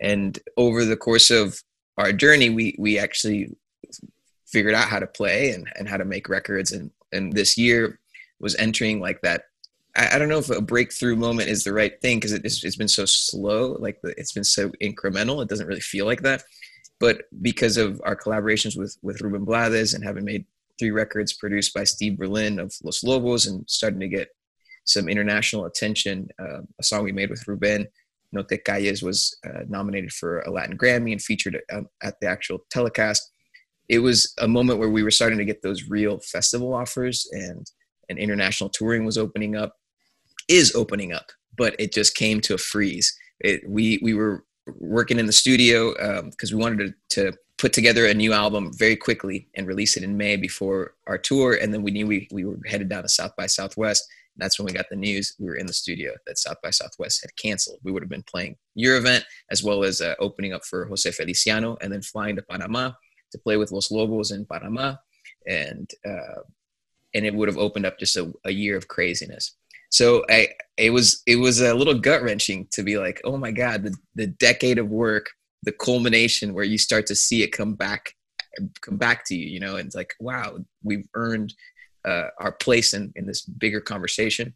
And 0.00 0.38
over 0.56 0.84
the 0.84 0.96
course 0.96 1.30
of 1.30 1.62
our 1.96 2.12
journey 2.12 2.50
we 2.50 2.76
we 2.78 2.98
actually 2.98 3.56
figured 4.50 4.74
out 4.74 4.88
how 4.88 4.98
to 4.98 5.06
play 5.06 5.50
and, 5.50 5.68
and 5.76 5.88
how 5.88 5.96
to 5.96 6.04
make 6.04 6.28
records. 6.28 6.72
And 6.72 6.90
and 7.12 7.32
this 7.32 7.56
year 7.56 7.98
was 8.40 8.54
entering 8.56 9.00
like 9.00 9.20
that 9.22 9.42
I, 9.96 10.14
I 10.14 10.18
don't 10.18 10.28
know 10.28 10.38
if 10.38 10.50
a 10.50 10.60
breakthrough 10.60 11.16
moment 11.16 11.48
is 11.48 11.64
the 11.64 11.72
right 11.72 12.00
thing 12.00 12.18
because 12.18 12.32
it, 12.32 12.44
it's, 12.44 12.64
it's 12.64 12.76
been 12.76 12.88
so 12.88 13.04
slow 13.04 13.76
like 13.80 14.00
the, 14.02 14.14
it's 14.16 14.32
been 14.32 14.44
so 14.44 14.70
incremental 14.82 15.42
it 15.42 15.48
doesn't 15.48 15.66
really 15.66 15.80
feel 15.80 16.06
like 16.06 16.22
that. 16.22 16.44
But 17.00 17.24
because 17.42 17.76
of 17.76 18.00
our 18.04 18.16
collaborations 18.16 18.76
with 18.76 18.96
with 19.02 19.20
Ruben 19.20 19.44
Blades 19.44 19.94
and 19.94 20.04
having 20.04 20.24
made 20.24 20.46
three 20.78 20.90
records 20.90 21.32
produced 21.32 21.74
by 21.74 21.84
Steve 21.84 22.16
Berlin 22.16 22.58
of 22.58 22.72
Los 22.82 23.02
Lobos 23.02 23.46
and 23.46 23.68
starting 23.68 24.00
to 24.00 24.08
get 24.08 24.28
some 24.84 25.08
international 25.08 25.66
attention 25.66 26.28
uh, 26.40 26.60
a 26.78 26.82
song 26.82 27.04
we 27.04 27.12
made 27.12 27.30
with 27.30 27.46
Ruben 27.46 27.86
No 28.32 28.42
Te 28.42 28.58
Calles 28.58 29.02
was 29.02 29.36
uh, 29.46 29.64
nominated 29.68 30.12
for 30.12 30.40
a 30.40 30.50
Latin 30.50 30.78
Grammy 30.78 31.12
and 31.12 31.22
featured 31.22 31.56
at, 31.56 31.76
um, 31.76 31.88
at 32.02 32.18
the 32.20 32.26
actual 32.26 32.64
telecast 32.70 33.30
it 33.88 34.00
was 34.00 34.34
a 34.38 34.48
moment 34.48 34.78
where 34.78 34.90
we 34.90 35.02
were 35.02 35.10
starting 35.10 35.38
to 35.38 35.44
get 35.44 35.62
those 35.62 35.88
real 35.88 36.18
festival 36.20 36.74
offers 36.74 37.28
and 37.32 37.70
and 38.08 38.18
international 38.18 38.70
touring 38.70 39.04
was 39.04 39.18
opening 39.18 39.56
up 39.56 39.74
is 40.48 40.74
opening 40.74 41.12
up 41.12 41.30
but 41.58 41.74
it 41.78 41.92
just 41.92 42.14
came 42.14 42.40
to 42.40 42.54
a 42.54 42.58
freeze. 42.58 43.14
It, 43.40 43.68
we 43.68 43.98
we 44.02 44.14
were 44.14 44.44
working 44.78 45.18
in 45.18 45.26
the 45.26 45.32
studio 45.32 45.92
because 46.30 46.52
um, 46.52 46.58
we 46.58 46.62
wanted 46.62 46.94
to, 47.10 47.30
to 47.30 47.36
put 47.58 47.72
together 47.72 48.06
a 48.06 48.14
new 48.14 48.32
album 48.32 48.70
very 48.78 48.96
quickly 48.96 49.48
and 49.56 49.66
release 49.66 49.96
it 49.96 50.02
in 50.02 50.16
may 50.16 50.36
before 50.36 50.94
our 51.06 51.18
tour 51.18 51.58
and 51.60 51.72
then 51.74 51.82
we 51.82 51.90
knew 51.90 52.06
we, 52.06 52.28
we 52.30 52.44
were 52.44 52.58
headed 52.66 52.88
down 52.88 53.02
to 53.02 53.08
south 53.08 53.34
by 53.36 53.46
southwest. 53.46 54.06
And 54.36 54.44
that's 54.44 54.58
when 54.58 54.66
we 54.66 54.72
got 54.72 54.88
the 54.90 54.96
news 54.96 55.34
we 55.38 55.46
were 55.46 55.56
in 55.56 55.66
the 55.66 55.72
studio 55.72 56.12
that 56.26 56.38
south 56.38 56.58
by 56.62 56.70
southwest 56.70 57.22
had 57.22 57.34
canceled. 57.36 57.80
We 57.82 57.90
would 57.90 58.02
have 58.02 58.10
been 58.10 58.22
playing 58.22 58.56
your 58.74 58.96
event 58.96 59.24
as 59.50 59.64
well 59.64 59.82
as 59.82 60.00
uh, 60.00 60.14
opening 60.20 60.52
up 60.52 60.64
for 60.64 60.84
jose 60.86 61.10
feliciano 61.10 61.76
and 61.80 61.92
then 61.92 62.02
flying 62.02 62.36
to 62.36 62.42
panama 62.42 62.92
to 63.32 63.38
play 63.38 63.56
with 63.56 63.72
Los 63.72 63.90
Lobos 63.90 64.30
in 64.30 64.46
Panama, 64.46 64.96
and 65.46 65.90
uh, 66.06 66.42
and 67.14 67.26
it 67.26 67.34
would 67.34 67.48
have 67.48 67.58
opened 67.58 67.86
up 67.86 67.98
just 67.98 68.16
a, 68.16 68.32
a 68.44 68.50
year 68.50 68.76
of 68.76 68.88
craziness. 68.88 69.56
So 69.90 70.24
I 70.28 70.48
it 70.76 70.90
was 70.90 71.22
it 71.26 71.36
was 71.36 71.60
a 71.60 71.74
little 71.74 71.98
gut 71.98 72.22
wrenching 72.22 72.68
to 72.72 72.82
be 72.82 72.98
like, 72.98 73.20
oh 73.24 73.36
my 73.36 73.50
god, 73.50 73.84
the 73.84 73.96
the 74.14 74.26
decade 74.26 74.78
of 74.78 74.88
work, 74.88 75.30
the 75.62 75.72
culmination 75.72 76.54
where 76.54 76.64
you 76.64 76.78
start 76.78 77.06
to 77.06 77.14
see 77.14 77.42
it 77.42 77.52
come 77.52 77.74
back 77.74 78.14
come 78.80 78.96
back 78.96 79.24
to 79.26 79.36
you, 79.36 79.46
you 79.46 79.60
know, 79.60 79.76
and 79.76 79.86
it's 79.86 79.94
like, 79.94 80.14
wow, 80.20 80.58
we've 80.82 81.06
earned 81.14 81.54
uh, 82.04 82.28
our 82.38 82.52
place 82.52 82.94
in 82.94 83.12
in 83.16 83.26
this 83.26 83.42
bigger 83.42 83.80
conversation. 83.80 84.54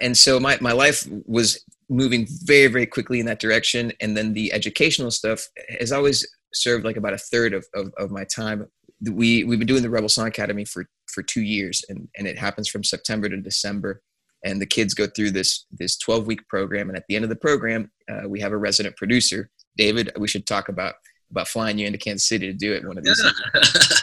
And 0.00 0.16
so 0.16 0.38
my 0.38 0.58
my 0.60 0.72
life 0.72 1.06
was 1.26 1.64
moving 1.88 2.26
very 2.44 2.68
very 2.68 2.86
quickly 2.86 3.18
in 3.18 3.26
that 3.26 3.40
direction 3.40 3.92
and 4.00 4.16
then 4.16 4.32
the 4.32 4.52
educational 4.52 5.10
stuff 5.10 5.44
has 5.80 5.90
always 5.90 6.24
served 6.52 6.84
like 6.84 6.96
about 6.96 7.14
a 7.14 7.18
third 7.18 7.54
of, 7.54 7.66
of, 7.74 7.92
of 7.98 8.10
my 8.10 8.24
time. 8.24 8.66
We 9.02 9.44
we've 9.44 9.58
been 9.58 9.68
doing 9.68 9.82
the 9.82 9.90
Rebel 9.90 10.08
Song 10.08 10.26
Academy 10.26 10.64
for 10.64 10.86
for 11.12 11.22
two 11.22 11.42
years, 11.42 11.82
and 11.88 12.08
and 12.16 12.26
it 12.26 12.38
happens 12.38 12.68
from 12.68 12.84
September 12.84 13.28
to 13.28 13.36
December. 13.36 14.02
and 14.44 14.60
the 14.60 14.66
kids 14.66 14.94
go 14.94 15.06
through 15.06 15.30
this 15.30 15.66
this 15.70 15.98
12 15.98 16.26
week 16.26 16.46
program 16.48 16.88
and 16.88 16.96
at 16.96 17.04
the 17.08 17.16
end 17.16 17.24
of 17.24 17.28
the 17.28 17.36
program 17.36 17.90
uh, 18.10 18.28
we 18.28 18.40
have 18.40 18.52
a 18.52 18.56
resident 18.56 18.96
producer. 18.96 19.50
David 19.76 20.10
we 20.18 20.28
should 20.28 20.46
talk 20.46 20.68
about 20.68 20.94
about 21.30 21.48
flying 21.48 21.78
you 21.78 21.86
into 21.86 21.98
kansas 21.98 22.28
city 22.28 22.46
to 22.46 22.52
do 22.52 22.72
it 22.72 22.86
one 22.86 22.98
of 22.98 23.04
these. 23.04 23.22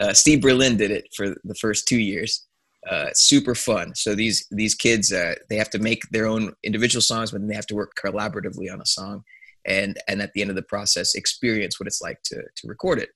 Uh, 0.00 0.12
steve 0.12 0.40
berlin 0.42 0.76
did 0.76 0.90
it 0.90 1.06
for 1.14 1.28
the 1.44 1.54
first 1.54 1.86
two 1.86 2.00
years. 2.00 2.44
Uh, 2.90 3.08
super 3.14 3.54
fun. 3.54 3.94
So 3.94 4.16
these 4.16 4.44
these 4.50 4.74
kids 4.74 5.12
uh, 5.12 5.34
they 5.48 5.54
have 5.56 5.70
to 5.70 5.78
make 5.78 6.02
their 6.10 6.26
own 6.26 6.54
individual 6.64 7.02
songs 7.02 7.30
but 7.30 7.40
then 7.40 7.48
they 7.48 7.54
have 7.54 7.66
to 7.66 7.76
work 7.76 7.92
collaboratively 8.04 8.68
on 8.72 8.80
a 8.80 8.86
song 8.86 9.22
and 9.66 9.98
and 10.08 10.22
at 10.22 10.32
the 10.32 10.40
end 10.40 10.50
of 10.50 10.56
the 10.56 10.62
process 10.62 11.14
experience 11.14 11.78
what 11.78 11.86
it's 11.86 12.00
like 12.00 12.20
to 12.22 12.36
to 12.56 12.66
record 12.66 12.98
it 12.98 13.10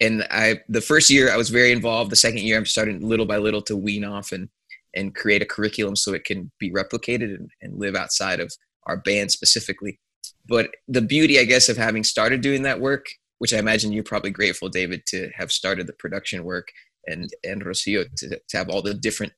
and 0.00 0.26
i 0.30 0.58
the 0.68 0.80
first 0.80 1.10
year 1.10 1.30
i 1.30 1.36
was 1.36 1.50
very 1.50 1.72
involved 1.72 2.10
the 2.10 2.16
second 2.16 2.40
year 2.40 2.56
i'm 2.56 2.66
starting 2.66 3.00
little 3.00 3.26
by 3.26 3.36
little 3.36 3.62
to 3.62 3.76
wean 3.76 4.04
off 4.04 4.32
and 4.32 4.48
and 4.96 5.14
create 5.14 5.42
a 5.42 5.46
curriculum 5.46 5.94
so 5.94 6.14
it 6.14 6.24
can 6.24 6.50
be 6.58 6.72
replicated 6.72 7.34
and, 7.36 7.50
and 7.60 7.78
live 7.78 7.94
outside 7.94 8.40
of 8.40 8.52
our 8.86 8.96
band 8.96 9.30
specifically. 9.30 10.00
But 10.48 10.70
the 10.88 11.02
beauty, 11.02 11.38
I 11.38 11.44
guess, 11.44 11.68
of 11.68 11.76
having 11.76 12.02
started 12.02 12.40
doing 12.40 12.62
that 12.62 12.80
work, 12.80 13.06
which 13.38 13.52
I 13.52 13.58
imagine 13.58 13.92
you're 13.92 14.02
probably 14.02 14.30
grateful, 14.30 14.68
David, 14.68 15.04
to 15.08 15.30
have 15.36 15.52
started 15.52 15.86
the 15.86 15.92
production 15.92 16.42
work 16.42 16.68
and 17.06 17.30
and 17.44 17.64
Rocio 17.64 18.04
to, 18.16 18.28
to 18.48 18.56
have 18.56 18.68
all 18.68 18.82
the 18.82 18.94
different 18.94 19.32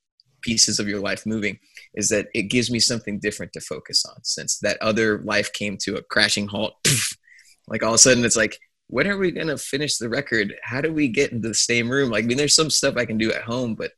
pieces 0.48 0.80
of 0.80 0.88
your 0.88 1.00
life 1.00 1.26
moving, 1.26 1.58
is 1.94 2.08
that 2.08 2.28
it 2.32 2.44
gives 2.44 2.70
me 2.70 2.80
something 2.80 3.18
different 3.18 3.52
to 3.52 3.60
focus 3.60 4.02
on. 4.06 4.24
Since 4.24 4.58
that 4.60 4.80
other 4.80 5.20
life 5.24 5.52
came 5.52 5.76
to 5.82 5.96
a 5.96 6.02
crashing 6.02 6.48
halt, 6.48 6.74
like 7.68 7.82
all 7.82 7.90
of 7.90 7.96
a 7.96 7.98
sudden 7.98 8.24
it's 8.24 8.36
like, 8.36 8.58
when 8.86 9.06
are 9.06 9.18
we 9.18 9.30
gonna 9.30 9.58
finish 9.58 9.98
the 9.98 10.08
record? 10.08 10.54
How 10.62 10.80
do 10.80 10.90
we 10.90 11.08
get 11.08 11.32
into 11.32 11.48
the 11.48 11.54
same 11.54 11.90
room? 11.90 12.10
Like, 12.10 12.24
I 12.24 12.26
mean, 12.26 12.38
there's 12.38 12.56
some 12.56 12.70
stuff 12.70 12.96
I 12.96 13.04
can 13.04 13.18
do 13.18 13.30
at 13.30 13.42
home, 13.42 13.74
but 13.74 13.92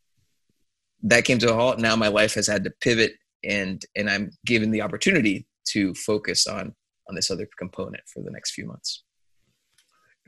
that 1.04 1.24
came 1.24 1.38
to 1.38 1.52
a 1.52 1.54
halt. 1.54 1.78
Now 1.78 1.94
my 1.94 2.08
life 2.08 2.34
has 2.34 2.48
had 2.48 2.64
to 2.64 2.72
pivot, 2.80 3.12
and 3.44 3.80
and 3.94 4.10
I'm 4.10 4.32
given 4.44 4.72
the 4.72 4.82
opportunity 4.82 5.46
to 5.68 5.94
focus 5.94 6.48
on 6.48 6.74
on 7.08 7.14
this 7.14 7.30
other 7.30 7.48
component 7.58 8.02
for 8.12 8.22
the 8.22 8.32
next 8.32 8.52
few 8.52 8.66
months. 8.66 9.04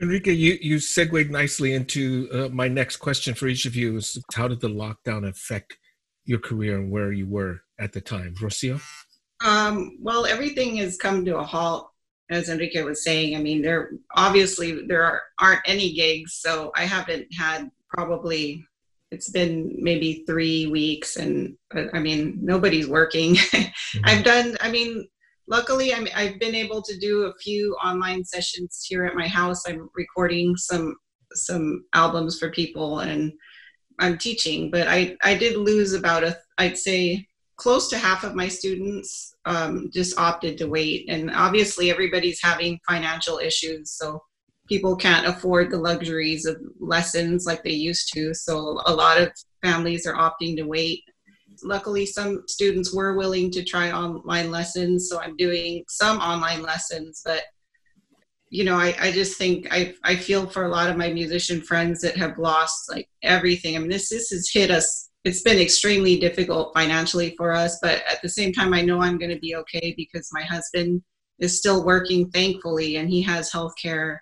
Enrique, 0.01 0.33
you, 0.33 0.57
you 0.61 0.79
segued 0.79 1.31
nicely 1.31 1.73
into 1.73 2.27
uh, 2.33 2.49
my 2.49 2.67
next 2.67 2.97
question 2.97 3.33
for 3.33 3.47
each 3.47 3.65
of 3.65 3.75
you 3.75 3.95
is 3.97 4.21
how 4.33 4.47
did 4.47 4.59
the 4.59 4.67
lockdown 4.67 5.27
affect 5.27 5.77
your 6.25 6.39
career 6.39 6.77
and 6.77 6.91
where 6.91 7.11
you 7.11 7.27
were 7.27 7.61
at 7.79 7.93
the 7.93 8.01
time? 8.01 8.35
Rocio? 8.35 8.81
Um, 9.43 9.97
well, 10.01 10.25
everything 10.25 10.77
has 10.77 10.97
come 10.97 11.25
to 11.25 11.37
a 11.37 11.43
halt, 11.43 11.89
as 12.29 12.49
Enrique 12.49 12.83
was 12.83 13.03
saying. 13.03 13.35
I 13.35 13.41
mean, 13.41 13.61
there 13.61 13.91
obviously 14.15 14.85
there 14.87 15.03
are, 15.03 15.21
aren't 15.39 15.61
any 15.65 15.93
gigs, 15.93 16.35
so 16.35 16.71
I 16.75 16.85
haven't 16.85 17.27
had 17.37 17.69
probably 17.89 18.65
it's 19.13 19.29
been 19.29 19.75
maybe 19.77 20.23
three 20.25 20.65
weeks 20.67 21.17
and 21.17 21.55
i 21.93 21.99
mean 21.99 22.37
nobody's 22.41 22.87
working 22.87 23.35
mm-hmm. 23.35 24.01
i've 24.05 24.23
done 24.23 24.57
i 24.59 24.69
mean 24.71 25.07
luckily 25.47 25.93
i 25.93 26.05
i've 26.15 26.39
been 26.39 26.55
able 26.55 26.81
to 26.81 26.97
do 26.97 27.23
a 27.23 27.35
few 27.35 27.75
online 27.83 28.25
sessions 28.25 28.83
here 28.87 29.05
at 29.05 29.15
my 29.15 29.27
house 29.27 29.61
i'm 29.67 29.87
recording 29.93 30.57
some 30.57 30.95
some 31.33 31.85
albums 31.93 32.39
for 32.39 32.49
people 32.49 32.99
and 32.99 33.31
i'm 33.99 34.17
teaching 34.17 34.69
but 34.71 34.87
i 34.87 35.15
i 35.23 35.35
did 35.35 35.57
lose 35.57 35.93
about 35.93 36.23
a 36.23 36.37
i'd 36.59 36.77
say 36.77 37.25
close 37.55 37.87
to 37.89 37.97
half 37.97 38.23
of 38.23 38.35
my 38.35 38.47
students 38.47 39.35
um, 39.45 39.89
just 39.93 40.17
opted 40.17 40.57
to 40.57 40.67
wait 40.67 41.05
and 41.07 41.29
obviously 41.31 41.91
everybody's 41.91 42.41
having 42.41 42.79
financial 42.87 43.37
issues 43.37 43.91
so 43.91 44.21
people 44.67 44.95
can't 44.95 45.27
afford 45.27 45.69
the 45.69 45.77
luxuries 45.77 46.45
of 46.45 46.57
lessons 46.79 47.45
like 47.45 47.63
they 47.63 47.71
used 47.71 48.13
to. 48.13 48.33
So 48.33 48.79
a 48.85 48.93
lot 48.93 49.19
of 49.21 49.31
families 49.61 50.05
are 50.05 50.15
opting 50.15 50.55
to 50.57 50.63
wait. 50.63 51.03
Luckily, 51.63 52.05
some 52.05 52.43
students 52.47 52.93
were 52.93 53.15
willing 53.15 53.51
to 53.51 53.63
try 53.63 53.91
online 53.91 54.51
lessons. 54.51 55.09
So 55.09 55.19
I'm 55.19 55.35
doing 55.37 55.83
some 55.87 56.17
online 56.19 56.61
lessons, 56.61 57.21
but 57.23 57.43
you 58.53 58.63
know, 58.63 58.75
I, 58.75 58.95
I 58.99 59.11
just 59.11 59.35
think 59.35 59.67
I, 59.71 59.95
I 60.03 60.15
feel 60.15 60.45
for 60.45 60.65
a 60.65 60.69
lot 60.69 60.87
of 60.87 60.95
my 60.95 61.11
musician 61.11 61.59
friends 61.59 62.01
that 62.01 62.15
have 62.17 62.37
lost 62.37 62.87
like 62.87 63.09
everything. 63.23 63.75
I 63.75 63.79
mean, 63.79 63.89
this, 63.89 64.09
this 64.09 64.29
has 64.29 64.47
hit 64.53 64.69
us. 64.69 65.09
It's 65.23 65.41
been 65.41 65.57
extremely 65.57 66.19
difficult 66.19 66.71
financially 66.75 67.33
for 67.35 67.51
us, 67.51 67.79
but 67.81 68.03
at 68.07 68.21
the 68.21 68.29
same 68.29 68.53
time, 68.53 68.71
I 68.71 68.83
know 68.83 69.01
I'm 69.01 69.17
going 69.17 69.33
to 69.33 69.39
be 69.39 69.55
okay 69.55 69.95
because 69.97 70.29
my 70.31 70.43
husband 70.43 71.01
is 71.39 71.57
still 71.57 71.83
working, 71.83 72.29
thankfully, 72.29 72.97
and 72.97 73.09
he 73.09 73.23
has 73.23 73.51
health 73.51 73.73
care 73.81 74.21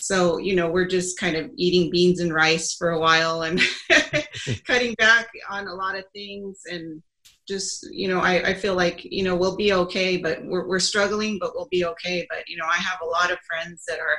so 0.00 0.38
you 0.38 0.54
know 0.54 0.70
we're 0.70 0.86
just 0.86 1.18
kind 1.18 1.34
of 1.34 1.50
eating 1.56 1.90
beans 1.90 2.20
and 2.20 2.32
rice 2.32 2.74
for 2.74 2.90
a 2.90 3.00
while 3.00 3.42
and 3.42 3.60
cutting 4.64 4.94
back 4.94 5.28
on 5.50 5.66
a 5.66 5.74
lot 5.74 5.96
of 5.96 6.04
things 6.14 6.60
and 6.70 7.02
just 7.48 7.86
you 7.90 8.08
know 8.08 8.20
I, 8.20 8.50
I 8.50 8.54
feel 8.54 8.74
like 8.74 9.04
you 9.04 9.24
know 9.24 9.34
we'll 9.34 9.56
be 9.56 9.72
okay 9.72 10.16
but 10.16 10.44
we're, 10.44 10.66
we're 10.68 10.78
struggling 10.78 11.38
but 11.40 11.52
we'll 11.54 11.68
be 11.70 11.84
okay 11.84 12.26
but 12.28 12.48
you 12.48 12.56
know 12.56 12.66
i 12.66 12.76
have 12.76 13.00
a 13.02 13.06
lot 13.06 13.30
of 13.30 13.38
friends 13.40 13.84
that 13.88 13.98
are 13.98 14.18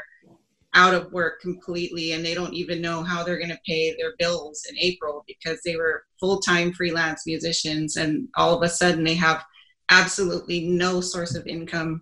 out 0.76 0.94
of 0.94 1.12
work 1.12 1.42
completely 1.42 2.12
and 2.12 2.24
they 2.24 2.34
don't 2.34 2.54
even 2.54 2.82
know 2.82 3.04
how 3.04 3.24
they're 3.24 3.40
going 3.40 3.50
to 3.50 3.60
pay 3.66 3.96
their 3.98 4.14
bills 4.20 4.64
in 4.70 4.78
april 4.80 5.24
because 5.28 5.60
they 5.64 5.76
were 5.76 6.04
full-time 6.20 6.72
freelance 6.74 7.26
musicians 7.26 7.96
and 7.96 8.28
all 8.36 8.56
of 8.56 8.64
a 8.64 8.70
sudden 8.70 9.04
they 9.04 9.16
have 9.16 9.44
absolutely 9.90 10.68
no 10.68 11.02
source 11.02 11.36
of 11.36 11.48
income 11.48 12.02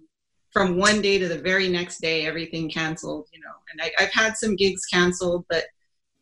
from 0.51 0.77
one 0.77 1.01
day 1.01 1.19
to 1.19 1.27
the 1.27 1.37
very 1.37 1.67
next 1.67 1.99
day, 1.99 2.25
everything 2.25 2.69
canceled, 2.69 3.27
you 3.31 3.39
know. 3.39 3.53
And 3.71 3.79
I, 3.81 4.01
have 4.01 4.11
had 4.11 4.37
some 4.37 4.55
gigs 4.55 4.85
canceled, 4.85 5.45
but 5.49 5.65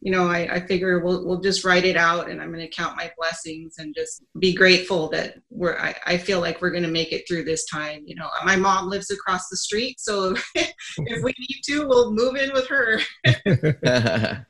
you 0.05 0.11
know, 0.11 0.27
I, 0.29 0.47
I 0.57 0.59
figure 0.59 0.99
we'll 0.99 1.25
we'll 1.25 1.41
just 1.41 1.65
write 1.65 1.83
it 1.83 1.97
out, 1.97 2.29
and 2.29 2.39
I'm 2.39 2.53
going 2.53 2.59
to 2.59 2.69
count 2.69 2.95
my 2.95 3.11
blessings 3.17 3.79
and 3.79 3.95
just 3.95 4.23
be 4.37 4.53
grateful 4.53 5.09
that 5.09 5.37
we're. 5.49 5.79
I, 5.79 5.95
I 6.05 6.17
feel 6.17 6.39
like 6.39 6.61
we're 6.61 6.69
going 6.69 6.83
to 6.83 6.89
make 6.89 7.11
it 7.11 7.27
through 7.27 7.45
this 7.45 7.65
time. 7.65 8.03
You 8.05 8.13
know, 8.13 8.29
my 8.43 8.55
mom 8.55 8.87
lives 8.87 9.09
across 9.09 9.49
the 9.49 9.57
street, 9.57 9.99
so 9.99 10.35
if 10.55 11.23
we 11.23 11.33
need 11.39 11.61
to, 11.69 11.87
we'll 11.87 12.13
move 12.13 12.35
in 12.35 12.53
with 12.53 12.67
her. 12.67 12.99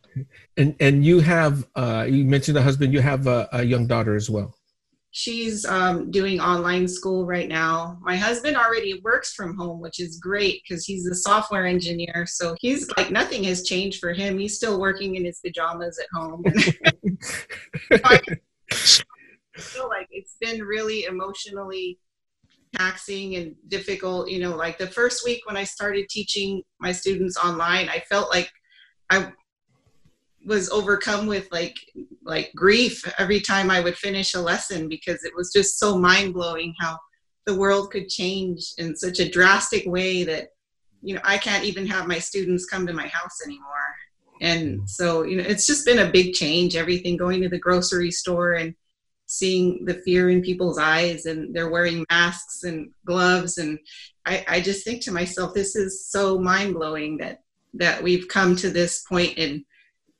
and 0.57 0.75
and 0.81 1.05
you 1.05 1.21
have 1.21 1.65
uh, 1.73 2.05
you 2.09 2.25
mentioned 2.25 2.57
a 2.57 2.61
husband. 2.61 2.91
You 2.91 2.99
have 2.99 3.25
a, 3.25 3.47
a 3.53 3.63
young 3.63 3.87
daughter 3.87 4.13
as 4.17 4.29
well 4.29 4.57
she's 5.15 5.63
um, 5.63 6.11
doing 6.11 6.41
online 6.41 6.89
school 6.89 7.25
right 7.25 7.47
now. 7.47 7.97
My 8.01 8.17
husband 8.17 8.57
already 8.57 8.99
works 9.01 9.33
from 9.33 9.55
home, 9.55 9.79
which 9.79 10.01
is 10.01 10.17
great 10.17 10.61
because 10.61 10.83
he's 10.83 11.07
a 11.07 11.15
software 11.15 11.65
engineer. 11.65 12.25
So 12.27 12.53
he's 12.59 12.91
like 12.97 13.11
nothing 13.11 13.45
has 13.45 13.63
changed 13.63 14.01
for 14.01 14.11
him. 14.11 14.37
He's 14.37 14.57
still 14.57 14.77
working 14.77 15.15
in 15.15 15.23
his 15.23 15.39
pajamas 15.39 15.97
at 15.99 16.07
home. 16.13 16.43
I 18.03 18.19
feel 19.55 19.87
like 19.87 20.09
it's 20.11 20.35
been 20.41 20.61
really 20.61 21.05
emotionally 21.05 21.97
taxing 22.75 23.37
and 23.37 23.55
difficult. 23.69 24.29
You 24.29 24.41
know, 24.41 24.57
like 24.57 24.77
the 24.77 24.87
first 24.87 25.23
week 25.23 25.45
when 25.45 25.55
I 25.55 25.63
started 25.63 26.09
teaching 26.09 26.61
my 26.81 26.91
students 26.91 27.37
online, 27.37 27.87
I 27.87 27.99
felt 28.09 28.29
like 28.29 28.51
I 29.09 29.31
was 30.45 30.69
overcome 30.71 31.25
with 31.25 31.47
like 31.53 31.77
like 32.25 32.51
grief 32.55 33.03
every 33.19 33.39
time 33.39 33.69
I 33.69 33.79
would 33.79 33.95
finish 33.95 34.33
a 34.33 34.41
lesson 34.41 34.89
because 34.89 35.23
it 35.23 35.33
was 35.35 35.53
just 35.53 35.79
so 35.79 35.97
mind 35.97 36.33
blowing 36.33 36.73
how 36.79 36.97
the 37.45 37.55
world 37.55 37.91
could 37.91 38.09
change 38.09 38.73
in 38.77 38.95
such 38.95 39.19
a 39.19 39.29
drastic 39.29 39.85
way 39.85 40.23
that 40.23 40.49
you 41.01 41.13
know 41.13 41.21
I 41.23 41.37
can't 41.37 41.63
even 41.63 41.85
have 41.87 42.07
my 42.07 42.19
students 42.19 42.65
come 42.65 42.87
to 42.87 42.93
my 42.93 43.07
house 43.07 43.37
anymore. 43.45 43.63
And 44.41 44.89
so 44.89 45.23
you 45.23 45.37
know 45.37 45.43
it's 45.47 45.67
just 45.67 45.85
been 45.85 45.99
a 45.99 46.11
big 46.11 46.33
change. 46.33 46.75
Everything 46.75 47.15
going 47.15 47.41
to 47.43 47.49
the 47.49 47.59
grocery 47.59 48.11
store 48.11 48.53
and 48.53 48.73
seeing 49.27 49.85
the 49.85 49.95
fear 50.05 50.29
in 50.29 50.41
people's 50.41 50.77
eyes 50.77 51.25
and 51.25 51.55
they're 51.55 51.69
wearing 51.69 52.05
masks 52.11 52.63
and 52.63 52.91
gloves 53.05 53.57
and 53.57 53.79
I, 54.23 54.45
I 54.47 54.61
just 54.61 54.83
think 54.83 55.01
to 55.03 55.11
myself 55.11 55.55
this 55.55 55.75
is 55.75 56.07
so 56.07 56.37
mind 56.37 56.75
blowing 56.75 57.17
that 57.17 57.41
that 57.73 58.03
we've 58.03 58.27
come 58.27 58.55
to 58.57 58.69
this 58.69 59.03
point 59.09 59.35
in 59.37 59.65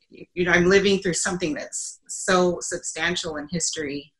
you 0.09 0.45
know, 0.45 0.51
I'm 0.51 0.65
living 0.65 0.99
through 0.99 1.13
something 1.13 1.53
that's 1.53 1.99
so 2.07 2.59
substantial 2.61 3.37
in 3.37 3.47
history. 3.49 4.13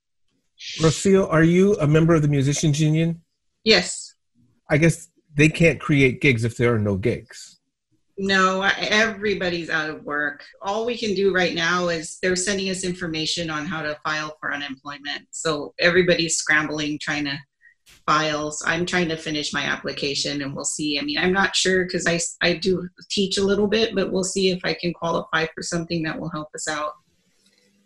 Rocio, 0.80 1.32
are 1.32 1.44
you 1.44 1.76
a 1.76 1.88
member 1.88 2.16
of 2.16 2.22
the 2.22 2.28
Musicians 2.28 2.80
Union? 2.80 3.22
Yes. 3.64 4.14
I 4.70 4.78
guess 4.78 5.10
they 5.34 5.50
can't 5.50 5.80
create 5.80 6.22
gigs 6.22 6.44
if 6.44 6.58
there 6.58 6.74
are 6.74 6.80
no 6.80 6.96
gigs. 6.96 7.60
No, 8.18 8.62
everybody's 8.78 9.70
out 9.70 9.90
of 9.90 10.04
work. 10.04 10.46
All 10.62 10.86
we 10.86 10.98
can 10.98 11.14
do 11.14 11.34
right 11.34 11.54
now 11.54 11.90
is 11.90 12.18
they're 12.22 12.38
sending 12.38 12.70
us 12.70 12.86
information 12.86 13.50
on 13.50 13.66
how 13.66 13.82
to 13.82 13.98
file 14.06 14.38
for 14.40 14.54
unemployment. 14.54 15.28
So 15.32 15.74
everybody's 15.80 16.38
scrambling, 16.38 16.98
trying 17.02 17.26
to 17.26 17.38
files. 18.06 18.64
I'm 18.66 18.86
trying 18.86 19.10
to 19.10 19.18
finish 19.18 19.54
my 19.54 19.64
application 19.64 20.42
and 20.42 20.56
we'll 20.56 20.66
see. 20.66 21.00
I 21.00 21.04
mean, 21.04 21.18
I'm 21.18 21.34
not 21.34 21.56
sure 21.56 21.86
because 21.86 22.06
I, 22.08 22.20
I 22.42 22.54
do 22.54 22.88
teach 23.10 23.38
a 23.38 23.44
little 23.44 23.68
bit, 23.68 23.96
but 23.96 24.12
we'll 24.12 24.24
see 24.24 24.52
if 24.52 24.60
I 24.64 24.74
can 24.74 24.94
qualify 24.94 25.48
for 25.54 25.64
something 25.64 26.04
that 26.04 26.20
will 26.20 26.30
help 26.30 26.50
us 26.54 26.68
out. 26.68 26.94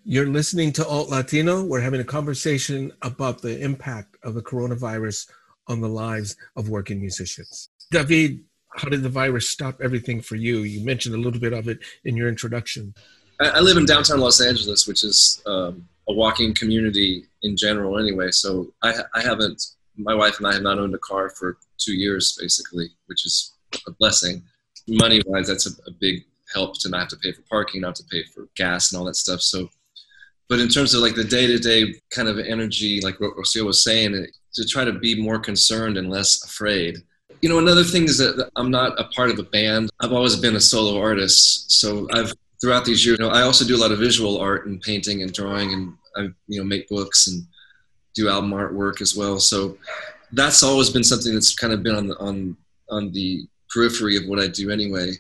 You're 0.04 0.28
listening 0.28 0.74
to 0.74 0.88
Alt 0.88 1.10
Latino. 1.10 1.64
We're 1.64 1.82
having 1.82 2.02
a 2.02 2.06
conversation 2.06 2.92
about 3.02 3.42
the 3.42 3.60
impact 3.60 4.18
of 4.24 4.34
the 4.34 4.42
coronavirus 4.42 5.30
on 5.68 5.82
the 5.82 5.90
lives 5.90 6.36
of 6.56 6.70
working 6.70 7.00
musicians. 7.00 7.70
David, 7.92 8.44
how 8.76 8.90
did 8.90 9.04
the 9.04 9.10
virus 9.10 9.50
stop 9.50 9.80
everything 9.82 10.22
for 10.22 10.36
you? 10.36 10.60
You 10.60 10.84
mentioned 10.86 11.16
a 11.16 11.18
little 11.18 11.40
bit 11.40 11.54
of 11.54 11.68
it 11.68 11.80
in 12.06 12.16
your 12.16 12.28
introduction. 12.28 12.94
I, 13.42 13.60
live 13.60 13.78
in 13.78 13.86
downtown 13.86 14.20
Los 14.20 14.42
Angeles, 14.42 14.88
which 14.88 15.04
is 15.04 15.42
um, 15.46 15.88
a 16.10 16.14
walking 16.14 16.54
community 16.54 17.26
in 17.44 17.56
general 17.56 17.98
anyway. 17.98 18.32
So 18.32 18.74
I, 18.84 18.94
I 19.16 19.22
haven't, 19.22 19.64
my 20.00 20.16
wife 20.16 20.38
and 20.38 20.48
I 20.48 20.54
have 20.54 20.64
not 20.64 20.80
owned 20.80 20.96
a 20.96 21.00
car 21.00 21.30
for 21.30 21.58
two 21.78 21.94
years 21.94 22.38
basically, 22.40 22.90
which 23.08 23.26
is 23.26 23.54
a 23.88 23.92
blessing. 23.92 24.44
Money 24.88 25.22
wise, 25.26 25.48
that's 25.48 25.68
a, 25.68 25.72
a 25.88 25.92
big 26.00 26.24
help 26.54 26.80
to 26.80 26.90
not 26.90 27.02
have 27.02 27.10
to 27.10 27.18
pay 27.18 27.32
for 27.32 27.44
parking, 27.50 27.82
not 27.82 27.96
to 27.96 28.04
pay 28.12 28.24
for 28.34 28.48
gas 28.56 28.92
and 28.92 29.00
all 29.00 29.06
that 29.06 29.16
stuff. 29.16 29.42
So, 29.42 29.70
but 30.48 30.60
in 30.60 30.68
terms 30.68 30.94
of 30.94 31.02
like 31.02 31.16
the 31.16 31.24
day 31.24 31.46
to 31.46 31.60
day 31.60 31.94
kind 32.10 32.28
of 32.28 32.40
energy, 32.40 33.02
like 33.02 33.20
what 33.20 33.36
Rocio 33.36 33.66
was 33.66 33.84
saying, 33.84 34.26
to 34.54 34.66
try 34.66 34.84
to 34.84 34.94
be 34.94 35.22
more 35.22 35.40
concerned 35.40 35.98
and 35.98 36.10
less 36.10 36.44
afraid. 36.44 36.98
You 37.42 37.50
know, 37.50 37.60
another 37.60 37.84
thing 37.84 38.06
is 38.06 38.18
that 38.18 38.50
I'm 38.56 38.72
not 38.72 39.00
a 39.00 39.06
part 39.16 39.30
of 39.30 39.40
a 39.40 39.44
band. 39.44 39.90
I've 40.02 40.12
always 40.12 40.36
been 40.36 40.56
a 40.56 40.60
solo 40.60 41.00
artist. 41.00 41.72
So 41.72 42.08
I've 42.12 42.34
throughout 42.60 42.84
these 42.84 43.06
years, 43.06 43.18
you 43.20 43.26
know, 43.26 43.32
I 43.32 43.44
also 43.44 43.66
do 43.66 43.76
a 43.76 43.80
lot 43.80 43.92
of 43.92 44.00
visual 44.00 44.38
art 44.38 44.66
and 44.68 44.82
painting 44.82 45.22
and 45.22 45.32
drawing, 45.32 45.72
and 45.72 45.94
I, 46.18 46.22
you 46.48 46.60
know, 46.60 46.66
make 46.66 46.90
books 46.90 47.28
and 47.28 47.44
do 48.16 48.30
album 48.30 48.52
artwork 48.52 49.02
as 49.02 49.16
well. 49.16 49.40
So 49.40 49.78
that's 50.32 50.64
always 50.64 50.90
been 50.90 51.04
something 51.04 51.34
that's 51.34 51.56
kind 51.56 51.74
of 51.74 51.84
been 51.84 51.96
on 51.96 52.08
the, 52.08 52.18
on 52.18 52.58
on 52.90 53.12
the 53.12 53.46
periphery 53.70 54.18
of 54.18 54.26
what 54.26 54.40
I 54.40 54.48
do 54.48 54.72
anyway. 54.72 55.14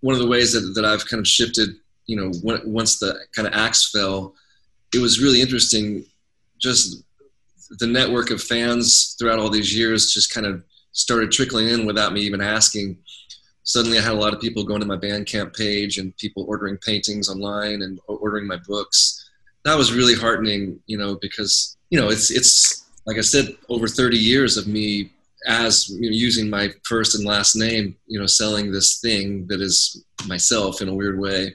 One 0.00 0.14
of 0.14 0.20
the 0.20 0.28
ways 0.28 0.52
that, 0.52 0.72
that 0.74 0.84
I've 0.84 1.06
kind 1.06 1.20
of 1.20 1.26
shifted, 1.26 1.70
you 2.06 2.16
know, 2.16 2.30
when, 2.42 2.60
once 2.70 2.98
the 2.98 3.18
kind 3.34 3.48
of 3.48 3.54
axe 3.54 3.90
fell, 3.90 4.34
it 4.92 4.98
was 4.98 5.22
really 5.22 5.40
interesting. 5.40 6.04
Just 6.60 7.02
the 7.78 7.86
network 7.86 8.30
of 8.30 8.42
fans 8.42 9.16
throughout 9.18 9.38
all 9.38 9.48
these 9.48 9.74
years 9.74 10.12
just 10.12 10.34
kind 10.34 10.46
of 10.46 10.62
started 10.92 11.32
trickling 11.32 11.68
in 11.68 11.86
without 11.86 12.12
me 12.12 12.20
even 12.20 12.42
asking 12.42 12.98
suddenly 13.64 13.98
I 13.98 14.02
had 14.02 14.12
a 14.12 14.16
lot 14.16 14.34
of 14.34 14.40
people 14.40 14.64
going 14.64 14.80
to 14.80 14.86
my 14.86 14.96
Bandcamp 14.96 15.56
page 15.56 15.98
and 15.98 16.16
people 16.16 16.44
ordering 16.48 16.78
paintings 16.78 17.28
online 17.28 17.82
and 17.82 18.00
ordering 18.06 18.46
my 18.46 18.58
books. 18.66 19.21
That 19.64 19.76
was 19.76 19.92
really 19.92 20.14
heartening, 20.14 20.80
you 20.86 20.98
know, 20.98 21.16
because 21.20 21.76
you 21.90 22.00
know 22.00 22.08
it's 22.08 22.30
it's 22.30 22.84
like 23.06 23.18
I 23.18 23.22
said, 23.22 23.56
over 23.68 23.88
30 23.88 24.16
years 24.16 24.56
of 24.56 24.66
me 24.66 25.10
as 25.46 25.88
you 25.88 26.08
know, 26.08 26.14
using 26.14 26.48
my 26.48 26.70
first 26.84 27.16
and 27.16 27.24
last 27.24 27.56
name, 27.56 27.96
you 28.06 28.18
know, 28.18 28.26
selling 28.26 28.70
this 28.70 29.00
thing 29.00 29.46
that 29.48 29.60
is 29.60 30.04
myself 30.26 30.80
in 30.80 30.88
a 30.88 30.94
weird 30.94 31.18
way, 31.18 31.54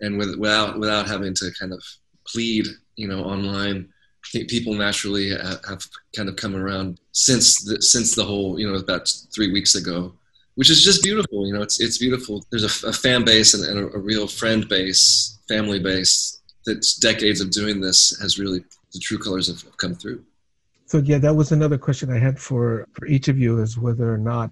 and 0.00 0.16
with, 0.18 0.36
without 0.38 0.78
without 0.78 1.06
having 1.06 1.34
to 1.34 1.50
kind 1.58 1.72
of 1.72 1.82
plead, 2.26 2.66
you 2.96 3.08
know, 3.08 3.24
online. 3.24 3.88
People 4.48 4.74
naturally 4.74 5.30
have 5.30 5.86
kind 6.14 6.28
of 6.28 6.34
come 6.34 6.56
around 6.56 6.98
since 7.12 7.62
the, 7.62 7.80
since 7.80 8.16
the 8.16 8.24
whole, 8.24 8.58
you 8.58 8.68
know, 8.68 8.74
about 8.74 9.08
three 9.32 9.52
weeks 9.52 9.76
ago 9.76 10.12
which 10.56 10.70
is 10.70 10.82
just 10.82 11.02
beautiful. 11.02 11.46
You 11.46 11.54
know, 11.54 11.62
it's 11.62 11.80
it's 11.80 11.98
beautiful. 11.98 12.44
There's 12.50 12.64
a, 12.64 12.88
a 12.88 12.92
fan 12.92 13.24
base 13.24 13.54
and, 13.54 13.64
and 13.64 13.78
a, 13.78 13.96
a, 13.96 13.98
real 13.98 14.26
friend 14.26 14.68
base, 14.68 15.38
family 15.48 15.78
base. 15.78 16.40
That's 16.66 16.96
decades 16.96 17.40
of 17.40 17.50
doing 17.50 17.80
this 17.80 18.18
has 18.20 18.38
really 18.38 18.64
the 18.92 18.98
true 18.98 19.18
colors 19.18 19.46
have, 19.48 19.62
have 19.62 19.76
come 19.76 19.94
through. 19.94 20.24
So 20.86 20.98
yeah, 20.98 21.18
that 21.18 21.34
was 21.34 21.52
another 21.52 21.78
question 21.78 22.12
I 22.12 22.18
had 22.18 22.38
for 22.38 22.86
for 22.92 23.06
each 23.06 23.28
of 23.28 23.38
you 23.38 23.60
is 23.60 23.78
whether 23.78 24.12
or 24.12 24.18
not 24.18 24.50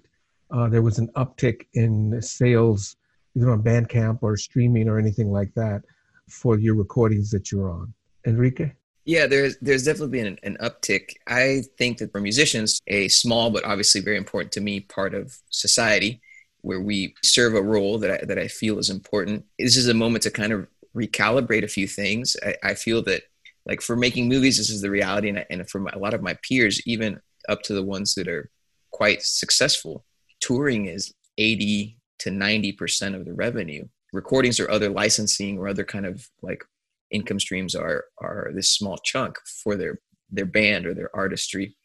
uh, 0.51 0.67
there 0.67 0.81
was 0.81 0.99
an 0.99 1.09
uptick 1.15 1.65
in 1.73 2.21
sales 2.21 2.95
either 3.35 3.51
on 3.51 3.63
Bandcamp 3.63 4.19
or 4.21 4.37
streaming 4.37 4.87
or 4.87 4.97
anything 4.97 5.31
like 5.31 5.53
that 5.55 5.83
for 6.29 6.57
your 6.57 6.75
recordings 6.75 7.31
that 7.31 7.51
you're 7.51 7.69
on. 7.69 7.93
Enrique. 8.25 8.71
Yeah, 9.05 9.27
there's 9.27 9.57
there's 9.61 9.85
definitely 9.85 10.17
been 10.17 10.27
an, 10.27 10.39
an, 10.43 10.57
uptick. 10.61 11.13
I 11.27 11.61
think 11.77 11.99
that 11.99 12.11
for 12.11 12.19
musicians, 12.19 12.81
a 12.87 13.07
small 13.07 13.51
but 13.51 13.63
obviously 13.63 14.01
very 14.01 14.17
important 14.17 14.51
to 14.53 14.61
me 14.61 14.79
part 14.79 15.13
of 15.13 15.37
society, 15.51 16.21
where 16.61 16.81
we 16.81 17.13
serve 17.23 17.53
a 17.53 17.61
role 17.61 17.99
that 17.99 18.23
I, 18.23 18.25
that 18.25 18.39
I 18.39 18.47
feel 18.47 18.79
is 18.79 18.89
important. 18.89 19.45
This 19.59 19.77
is 19.77 19.87
a 19.87 19.93
moment 19.93 20.23
to 20.23 20.31
kind 20.31 20.51
of 20.51 20.67
recalibrate 20.95 21.63
a 21.63 21.67
few 21.67 21.87
things. 21.87 22.35
I, 22.45 22.55
I 22.63 22.73
feel 22.73 23.01
that, 23.03 23.23
like 23.65 23.81
for 23.81 23.95
making 23.95 24.29
movies, 24.29 24.57
this 24.57 24.69
is 24.69 24.81
the 24.81 24.91
reality, 24.91 25.29
and, 25.29 25.45
and 25.49 25.69
for 25.69 25.79
my, 25.79 25.91
a 25.93 25.99
lot 25.99 26.13
of 26.13 26.21
my 26.21 26.37
peers, 26.47 26.81
even 26.85 27.19
up 27.49 27.61
to 27.63 27.73
the 27.73 27.83
ones 27.83 28.15
that 28.15 28.27
are 28.27 28.49
quite 28.91 29.21
successful, 29.21 30.05
touring 30.39 30.85
is 30.85 31.13
eighty 31.37 31.97
to 32.19 32.31
ninety 32.31 32.71
percent 32.71 33.15
of 33.15 33.25
the 33.25 33.33
revenue. 33.33 33.85
Recordings 34.13 34.59
or 34.59 34.71
other 34.71 34.89
licensing 34.89 35.57
or 35.57 35.67
other 35.67 35.83
kind 35.83 36.05
of 36.05 36.27
like 36.41 36.63
income 37.11 37.39
streams 37.39 37.75
are 37.75 38.05
are 38.19 38.51
this 38.53 38.69
small 38.69 38.97
chunk 38.97 39.37
for 39.63 39.75
their 39.75 39.99
their 40.31 40.45
band 40.45 40.85
or 40.85 40.93
their 40.93 41.15
artistry 41.15 41.75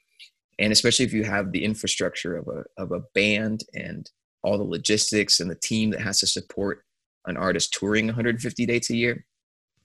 and 0.60 0.72
especially 0.72 1.04
if 1.04 1.12
you 1.12 1.24
have 1.24 1.50
the 1.50 1.64
infrastructure 1.64 2.36
of 2.36 2.46
a 2.48 2.64
of 2.80 2.92
a 2.92 3.00
band 3.14 3.64
and 3.74 4.10
all 4.42 4.56
the 4.56 4.64
logistics 4.64 5.40
and 5.40 5.50
the 5.50 5.56
team 5.56 5.90
that 5.90 6.00
has 6.00 6.20
to 6.20 6.26
support 6.26 6.84
an 7.26 7.36
artist 7.36 7.72
touring 7.72 8.06
150 8.06 8.66
dates 8.66 8.90
a 8.90 8.96
year 8.96 9.24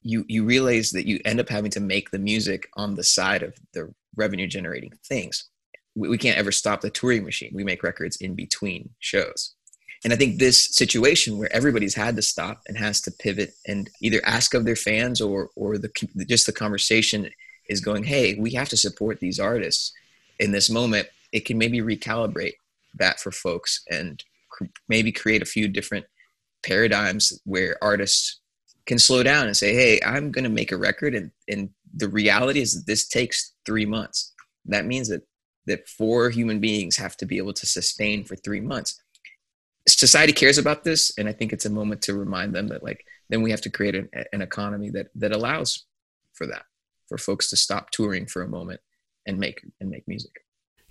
you 0.06 0.24
you 0.28 0.45
realize 0.45 0.91
that 0.91 1.08
you 1.08 1.19
end 1.26 1.39
up 1.39 1.50
having 1.50 1.71
to 1.71 1.80
make 1.80 2.12
the 2.12 2.19
music 2.19 2.69
on 2.76 2.95
the 2.95 3.04
side 3.04 3.41
of 3.41 3.56
the 3.74 3.93
revenue 4.15 4.48
generating 4.48 4.93
things. 5.04 5.50
We, 5.95 6.08
we 6.08 6.17
can't 6.17 6.38
ever 6.38 6.52
stop 6.52 6.82
the 6.82 6.89
touring 6.89 7.26
machine. 7.26 7.52
We 7.54 7.63
make 7.63 7.84
records 7.84 8.17
in 8.17 8.36
between 8.36 8.91
shows. 9.00 9.56
And 10.04 10.13
I 10.13 10.15
think 10.15 10.38
this 10.38 10.76
situation 10.76 11.39
where 11.39 11.52
everybody's 11.52 11.95
had 11.95 12.15
to 12.17 12.21
stop 12.21 12.62
and 12.67 12.78
has 12.78 13.02
to 13.02 13.12
pivot 13.12 13.56
and 13.67 13.89
either 14.02 14.21
ask 14.24 14.54
of 14.54 14.63
their 14.63 14.76
fans 14.76 15.19
or 15.19 15.50
or 15.56 15.78
the 15.80 15.89
just 16.28 16.45
the 16.45 16.54
conversation 16.54 17.30
is 17.67 17.82
going, 17.82 18.04
hey, 18.04 18.36
we 18.36 18.54
have 18.54 18.69
to 18.69 18.78
support 18.78 19.19
these 19.19 19.39
artists 19.39 19.91
in 20.39 20.52
this 20.52 20.69
moment. 20.69 21.08
It 21.32 21.45
can 21.45 21.58
maybe 21.58 21.82
recalibrate 21.82 22.58
that 22.93 23.19
for 23.19 23.32
folks 23.32 23.84
and 23.89 24.24
maybe 24.88 25.12
create 25.12 25.41
a 25.41 25.45
few 25.45 25.67
different 25.67 26.06
paradigms 26.65 27.39
where 27.45 27.78
artists 27.82 28.41
can 28.86 28.99
slow 28.99 29.23
down 29.23 29.47
and 29.47 29.58
say, 29.58 29.73
hey, 29.73 29.99
I'm 30.06 30.32
going 30.32 30.43
to 30.43 30.49
make 30.49 30.71
a 30.71 30.78
record, 30.78 31.15
and 31.15 31.32
and 31.47 31.69
the 31.95 32.10
reality 32.10 32.62
is 32.62 32.73
that 32.73 32.88
this 32.88 33.08
takes 33.08 33.54
three 33.65 33.86
months. 33.86 34.34
That 34.65 34.86
means 34.86 35.10
that 35.10 35.21
that 35.67 35.88
four 35.88 36.30
human 36.30 36.60
beings 36.60 36.97
have 36.97 37.17
to 37.17 37.25
be 37.25 37.38
able 37.38 37.54
to 37.54 37.65
sustain 37.65 38.23
for 38.23 38.36
three 38.36 38.62
months 38.62 39.01
society 39.88 40.34
cares 40.34 40.58
about 40.58 40.84
this 40.84 41.13
and 41.17 41.28
i 41.28 41.32
think 41.32 41.54
it's 41.54 41.65
a 41.65 41.69
moment 41.69 42.01
to 42.01 42.15
remind 42.15 42.54
them 42.54 42.67
that 42.67 42.84
like 42.84 43.06
then 43.30 43.41
we 43.41 43.51
have 43.51 43.62
to 43.62 43.69
create 43.69 43.95
an, 43.95 44.10
an 44.34 44.41
economy 44.41 44.89
that 44.89 45.08
that 45.15 45.32
allows 45.32 45.86
for 46.34 46.47
that 46.47 46.63
for 47.08 47.17
folks 47.17 47.49
to 47.49 47.56
stop 47.56 47.91
touring 47.91 48.25
for 48.25 48.41
a 48.41 48.47
moment 48.47 48.80
and 49.28 49.38
make 49.38 49.63
and 49.80 49.89
make 49.89 50.08
music 50.08 50.44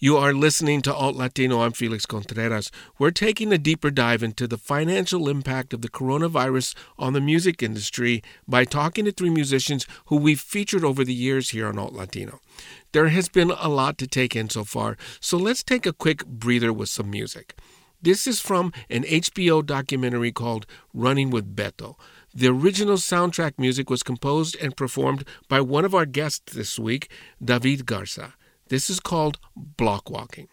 you 0.04 0.18
are 0.18 0.34
listening 0.34 0.82
to 0.82 0.94
Alt 0.94 1.16
Latino. 1.16 1.62
I'm 1.62 1.72
Felix 1.72 2.04
Contreras. 2.04 2.70
We're 2.98 3.10
taking 3.10 3.50
a 3.54 3.56
deeper 3.56 3.90
dive 3.90 4.22
into 4.22 4.46
the 4.46 4.58
financial 4.58 5.30
impact 5.30 5.72
of 5.72 5.80
the 5.80 5.88
coronavirus 5.88 6.74
on 6.98 7.14
the 7.14 7.22
music 7.22 7.62
industry 7.62 8.22
by 8.46 8.66
talking 8.66 9.06
to 9.06 9.12
three 9.12 9.30
musicians 9.30 9.86
who 10.08 10.16
we've 10.16 10.42
featured 10.42 10.84
over 10.84 11.04
the 11.04 11.14
years 11.14 11.48
here 11.48 11.68
on 11.68 11.78
Alt 11.78 11.94
Latino. 11.94 12.40
There 12.92 13.08
has 13.08 13.30
been 13.30 13.50
a 13.50 13.70
lot 13.70 13.96
to 13.96 14.06
take 14.06 14.36
in 14.36 14.50
so 14.50 14.62
far, 14.62 14.98
so 15.20 15.38
let's 15.38 15.62
take 15.62 15.86
a 15.86 15.92
quick 15.94 16.26
breather 16.26 16.70
with 16.70 16.90
some 16.90 17.08
music. 17.08 17.54
This 18.02 18.26
is 18.26 18.40
from 18.40 18.74
an 18.90 19.04
HBO 19.04 19.64
documentary 19.64 20.32
called 20.32 20.66
Running 20.92 21.30
with 21.30 21.56
Beto. 21.56 21.94
The 22.34 22.48
original 22.48 22.98
soundtrack 22.98 23.54
music 23.56 23.88
was 23.88 24.02
composed 24.02 24.54
and 24.60 24.76
performed 24.76 25.26
by 25.48 25.62
one 25.62 25.86
of 25.86 25.94
our 25.94 26.04
guests 26.04 26.52
this 26.52 26.78
week, 26.78 27.08
David 27.42 27.86
Garza. 27.86 28.34
This 28.74 28.90
is 28.90 28.98
called 28.98 29.38
Block 29.54 30.10
Walking. 30.10 30.48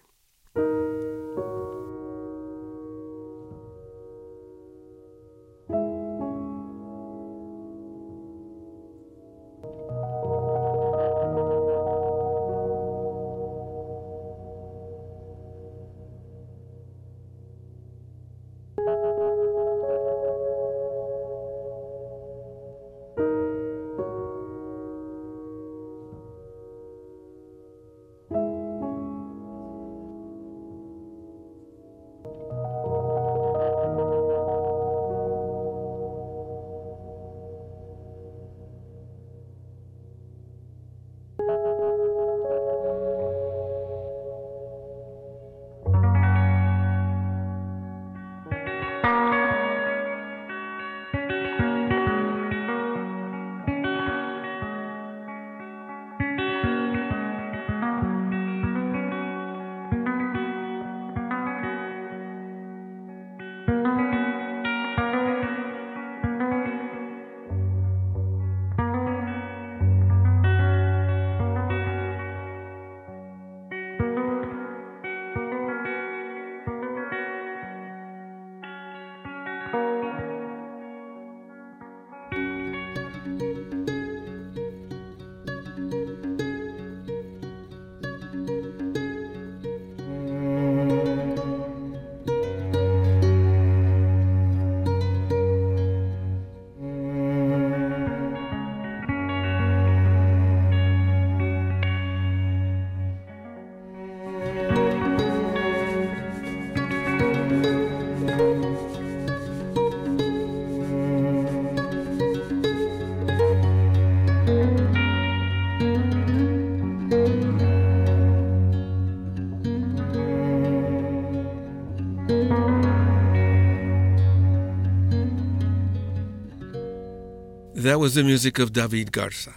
That 127.81 127.99
was 127.99 128.13
the 128.13 128.23
music 128.23 128.59
of 128.59 128.73
David 128.73 129.11
Garza. 129.11 129.55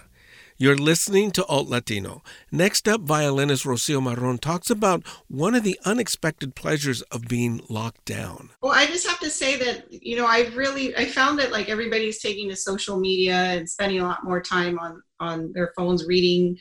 You're 0.57 0.75
listening 0.75 1.29
to 1.31 1.45
Alt 1.45 1.67
Latino. 1.67 2.23
Next 2.51 2.87
up, 2.87 3.01
violinist 3.01 3.65
Rocio 3.65 4.01
Marron 4.01 4.39
talks 4.39 4.71
about 4.71 5.05
one 5.27 5.53
of 5.53 5.63
the 5.63 5.79
unexpected 5.85 6.55
pleasures 6.55 7.03
of 7.03 7.27
being 7.27 7.61
locked 7.69 8.03
down. 8.05 8.49
Well, 8.63 8.71
I 8.71 8.87
just 8.87 9.05
have 9.05 9.19
to 9.19 9.29
say 9.29 9.57
that, 9.57 9.85
you 9.91 10.15
know, 10.15 10.25
I 10.25 10.47
really 10.55 10.97
I 10.97 11.05
found 11.05 11.37
that 11.37 11.51
like 11.51 11.69
everybody's 11.69 12.19
taking 12.19 12.49
to 12.49 12.55
social 12.55 12.99
media 12.99 13.35
and 13.35 13.69
spending 13.69 13.99
a 13.99 14.05
lot 14.05 14.23
more 14.23 14.41
time 14.41 14.79
on 14.79 15.03
on 15.19 15.51
their 15.53 15.71
phones 15.77 16.07
reading 16.07 16.57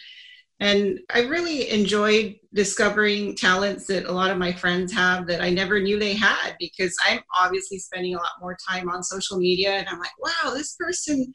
and 0.60 1.00
I 1.12 1.22
really 1.22 1.68
enjoyed 1.70 2.36
discovering 2.52 3.34
talents 3.34 3.86
that 3.88 4.04
a 4.04 4.12
lot 4.12 4.30
of 4.30 4.38
my 4.38 4.52
friends 4.52 4.92
have 4.92 5.26
that 5.26 5.40
I 5.40 5.50
never 5.50 5.80
knew 5.80 5.98
they 5.98 6.14
had 6.14 6.54
because 6.60 6.96
I'm 7.04 7.20
obviously 7.38 7.78
spending 7.78 8.14
a 8.14 8.18
lot 8.18 8.40
more 8.40 8.56
time 8.68 8.88
on 8.88 9.02
social 9.02 9.38
media 9.38 9.72
and 9.72 9.88
I'm 9.88 9.98
like, 9.98 10.16
wow, 10.18 10.54
this 10.54 10.76
person 10.78 11.32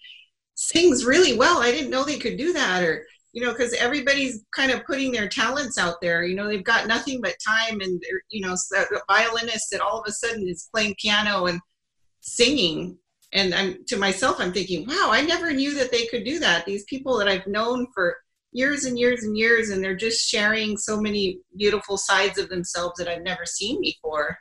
sings 0.59 1.05
really 1.05 1.37
well. 1.37 1.59
I 1.59 1.71
didn't 1.71 1.89
know 1.89 2.03
they 2.03 2.19
could 2.19 2.37
do 2.37 2.51
that. 2.51 2.83
Or, 2.83 3.05
you 3.31 3.41
know, 3.41 3.53
because 3.53 3.73
everybody's 3.73 4.43
kind 4.53 4.71
of 4.71 4.85
putting 4.85 5.11
their 5.11 5.29
talents 5.29 5.77
out 5.77 5.95
there. 6.01 6.25
You 6.25 6.35
know, 6.35 6.47
they've 6.47 6.63
got 6.63 6.87
nothing 6.87 7.21
but 7.21 7.35
time, 7.45 7.79
and 7.79 8.01
you 8.29 8.45
know, 8.45 8.55
so 8.55 8.81
a 8.81 9.13
violinist 9.13 9.69
that 9.71 9.81
all 9.81 10.01
of 10.01 10.05
a 10.07 10.11
sudden 10.11 10.47
is 10.47 10.69
playing 10.73 10.95
piano 10.99 11.45
and 11.45 11.61
singing. 12.19 12.97
And 13.31 13.53
I'm 13.53 13.85
to 13.87 13.97
myself, 13.97 14.37
I'm 14.39 14.51
thinking, 14.51 14.85
wow, 14.85 15.09
I 15.11 15.21
never 15.21 15.53
knew 15.53 15.75
that 15.75 15.91
they 15.91 16.07
could 16.07 16.25
do 16.25 16.39
that. 16.39 16.65
These 16.65 16.83
people 16.85 17.17
that 17.19 17.29
I've 17.29 17.47
known 17.47 17.87
for 17.93 18.17
years 18.51 18.83
and 18.83 18.99
years 18.99 19.23
and 19.23 19.37
years, 19.37 19.69
and 19.69 19.81
they're 19.81 19.95
just 19.95 20.27
sharing 20.27 20.75
so 20.75 20.99
many 20.99 21.39
beautiful 21.55 21.97
sides 21.97 22.37
of 22.37 22.49
themselves 22.49 22.95
that 22.97 23.07
I've 23.07 23.23
never 23.23 23.45
seen 23.45 23.79
before 23.81 24.37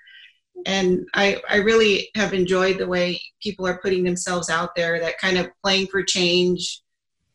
and 0.66 1.06
I, 1.14 1.40
I 1.48 1.56
really 1.56 2.10
have 2.14 2.34
enjoyed 2.34 2.78
the 2.78 2.86
way 2.86 3.20
people 3.42 3.66
are 3.66 3.78
putting 3.78 4.04
themselves 4.04 4.50
out 4.50 4.74
there 4.74 4.98
that 5.00 5.18
kind 5.18 5.38
of 5.38 5.48
playing 5.62 5.86
for 5.86 6.02
change 6.02 6.82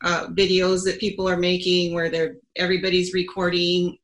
uh, 0.03 0.27
videos 0.27 0.83
that 0.83 0.99
people 0.99 1.27
are 1.27 1.37
making 1.37 1.93
where 1.93 2.09
they're 2.09 2.35
everybody's 2.57 3.13
recording. 3.13 3.97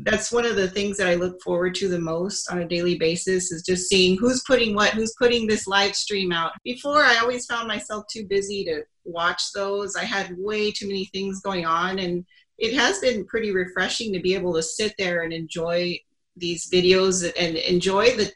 That's 0.00 0.30
one 0.30 0.44
of 0.44 0.56
the 0.56 0.68
things 0.68 0.98
that 0.98 1.06
i 1.06 1.14
look 1.14 1.40
forward 1.42 1.74
to 1.76 1.88
the 1.88 1.98
most 1.98 2.50
on 2.50 2.58
a 2.60 2.68
daily 2.68 2.98
basis 2.98 3.50
is 3.50 3.62
just 3.62 3.88
seeing 3.88 4.18
who's 4.18 4.42
putting 4.46 4.74
what 4.74 4.90
who's 4.90 5.14
putting 5.18 5.46
this 5.46 5.66
live 5.66 5.94
stream 5.94 6.30
out. 6.32 6.52
Before 6.64 7.02
i 7.02 7.16
always 7.16 7.46
found 7.46 7.66
myself 7.66 8.04
too 8.12 8.26
busy 8.26 8.64
to 8.64 8.82
watch 9.04 9.42
those. 9.54 9.96
I 9.96 10.04
had 10.04 10.36
way 10.36 10.70
too 10.70 10.86
many 10.86 11.06
things 11.06 11.40
going 11.40 11.64
on 11.64 11.98
and 11.98 12.24
it 12.58 12.74
has 12.74 12.98
been 12.98 13.24
pretty 13.24 13.52
refreshing 13.52 14.12
to 14.12 14.20
be 14.20 14.34
able 14.34 14.52
to 14.54 14.62
sit 14.62 14.92
there 14.98 15.22
and 15.22 15.32
enjoy 15.32 15.98
these 16.36 16.68
videos 16.70 17.30
and 17.38 17.56
enjoy 17.56 18.16
the 18.16 18.30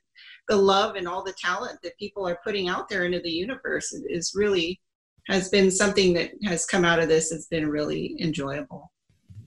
the 0.53 0.57
love 0.59 0.97
and 0.97 1.09
all 1.09 1.23
the 1.23 1.33
talent 1.33 1.79
that 1.83 1.97
people 1.97 2.29
are 2.29 2.38
putting 2.45 2.69
out 2.69 2.87
there 2.87 3.05
into 3.05 3.19
the 3.21 3.31
universe 3.31 3.95
is 3.95 4.35
really 4.35 4.79
has 5.27 5.49
been 5.49 5.71
something 5.71 6.12
that 6.12 6.33
has 6.45 6.67
come 6.67 6.85
out 6.85 6.99
of 6.99 7.09
this 7.09 7.31
has 7.31 7.47
been 7.47 7.67
really 7.71 8.15
enjoyable. 8.21 8.93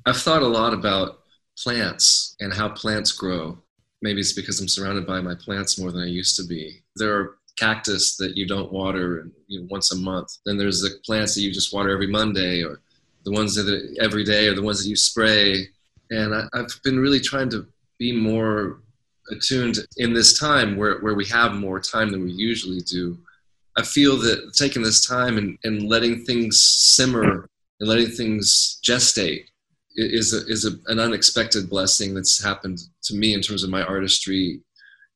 I've 0.08 0.18
thought 0.18 0.42
a 0.42 0.48
lot 0.48 0.74
about 0.74 1.20
plants 1.60 2.36
and 2.40 2.52
how 2.52 2.70
plants 2.70 3.12
grow. 3.12 3.56
Maybe 4.02 4.20
it's 4.20 4.34
because 4.34 4.60
i'm 4.60 4.68
surrounded 4.68 5.06
by 5.06 5.22
my 5.22 5.36
plants 5.36 5.78
more 5.78 5.92
than 5.92 6.02
i 6.02 6.08
used 6.08 6.36
to 6.38 6.44
be. 6.44 6.82
There 6.96 7.16
are 7.16 7.38
cactus 7.56 8.18
that 8.18 8.36
you 8.36 8.48
don't 8.48 8.72
water 8.72 9.30
you 9.46 9.60
know, 9.60 9.68
once 9.70 9.92
a 9.92 9.98
month. 9.98 10.30
Then 10.44 10.58
there's 10.58 10.82
the 10.82 10.98
plants 11.06 11.36
that 11.36 11.42
you 11.42 11.54
just 11.54 11.72
water 11.72 11.92
every 11.92 12.08
monday 12.08 12.64
or 12.64 12.82
the 13.26 13.32
ones 13.32 13.54
that 13.54 13.98
every 14.02 14.24
day 14.24 14.48
or 14.48 14.56
the 14.56 14.64
ones 14.64 14.82
that 14.82 14.90
you 14.90 14.96
spray. 14.96 15.68
And 16.10 16.34
I, 16.34 16.46
i've 16.54 16.80
been 16.84 17.00
really 17.00 17.20
trying 17.20 17.50
to 17.52 17.68
be 18.00 18.12
more 18.12 18.82
attuned 19.32 19.80
in 19.98 20.14
this 20.14 20.40
time 20.40 20.78
where, 20.78 21.00
where 21.00 21.16
we 21.16 21.26
have 21.28 21.54
more 21.54 21.80
time 21.80 22.12
than 22.12 22.24
we 22.24 22.32
usually 22.32 22.82
do. 22.82 23.18
I 23.78 23.84
feel 23.84 24.18
that 24.18 24.54
taking 24.56 24.82
this 24.82 25.06
time 25.06 25.38
and, 25.38 25.58
and 25.64 25.84
letting 25.84 26.24
things 26.24 26.62
simmer 26.62 27.50
and 27.80 27.90
letting 27.90 28.08
things 28.08 28.80
gestate 28.86 29.46
is, 29.96 30.34
a, 30.34 30.46
is 30.48 30.66
a, 30.66 30.72
an 30.92 31.00
unexpected 31.00 31.70
blessing 31.70 32.14
that's 32.14 32.44
happened 32.44 32.80
to 33.04 33.16
me 33.16 33.34
in 33.34 33.42
terms 33.42 33.64
of 33.64 33.70
my 33.70 33.84
artistry 33.84 34.62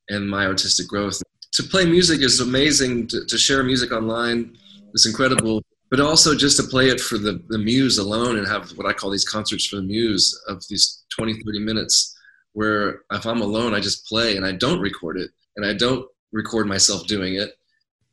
and 0.10 0.30
my 0.30 0.45
artistic 0.45 0.88
growth. 0.88 1.22
To 1.54 1.63
play 1.63 1.86
music 1.86 2.22
is 2.22 2.39
amazing, 2.39 3.08
to, 3.08 3.26
to 3.26 3.38
share 3.38 3.63
music 3.63 3.91
online 3.91 4.58
is 4.93 5.06
incredible, 5.06 5.62
but 5.89 6.00
also 6.00 6.36
just 6.36 6.58
to 6.58 6.63
play 6.63 6.89
it 6.89 7.00
for 7.00 7.17
the, 7.17 7.41
the 7.50 7.58
muse 7.58 7.98
alone 7.98 8.38
and 8.38 8.48
have 8.48 8.72
what 8.72 8.88
I 8.88 8.93
call 8.93 9.10
these 9.10 9.26
concerts 9.26 9.65
for 9.65 9.78
the 9.78 9.84
muse 9.84 10.39
of 10.48 10.63
these 10.69 11.04
20, 11.17 11.41
30 11.43 11.60
minutes 11.60 12.15
where 12.60 13.04
if 13.13 13.26
I'm 13.26 13.39
alone, 13.39 13.74
I 13.74 13.80
just 13.80 14.06
play 14.06 14.36
and 14.36 14.45
I 14.45 14.52
don't 14.52 14.82
record 14.82 15.15
it 15.15 15.32
and 15.56 15.65
I 15.65 15.72
don't 15.72 16.06
record 16.34 16.67
myself 16.67 17.08
doing 17.08 17.36
it. 17.36 17.52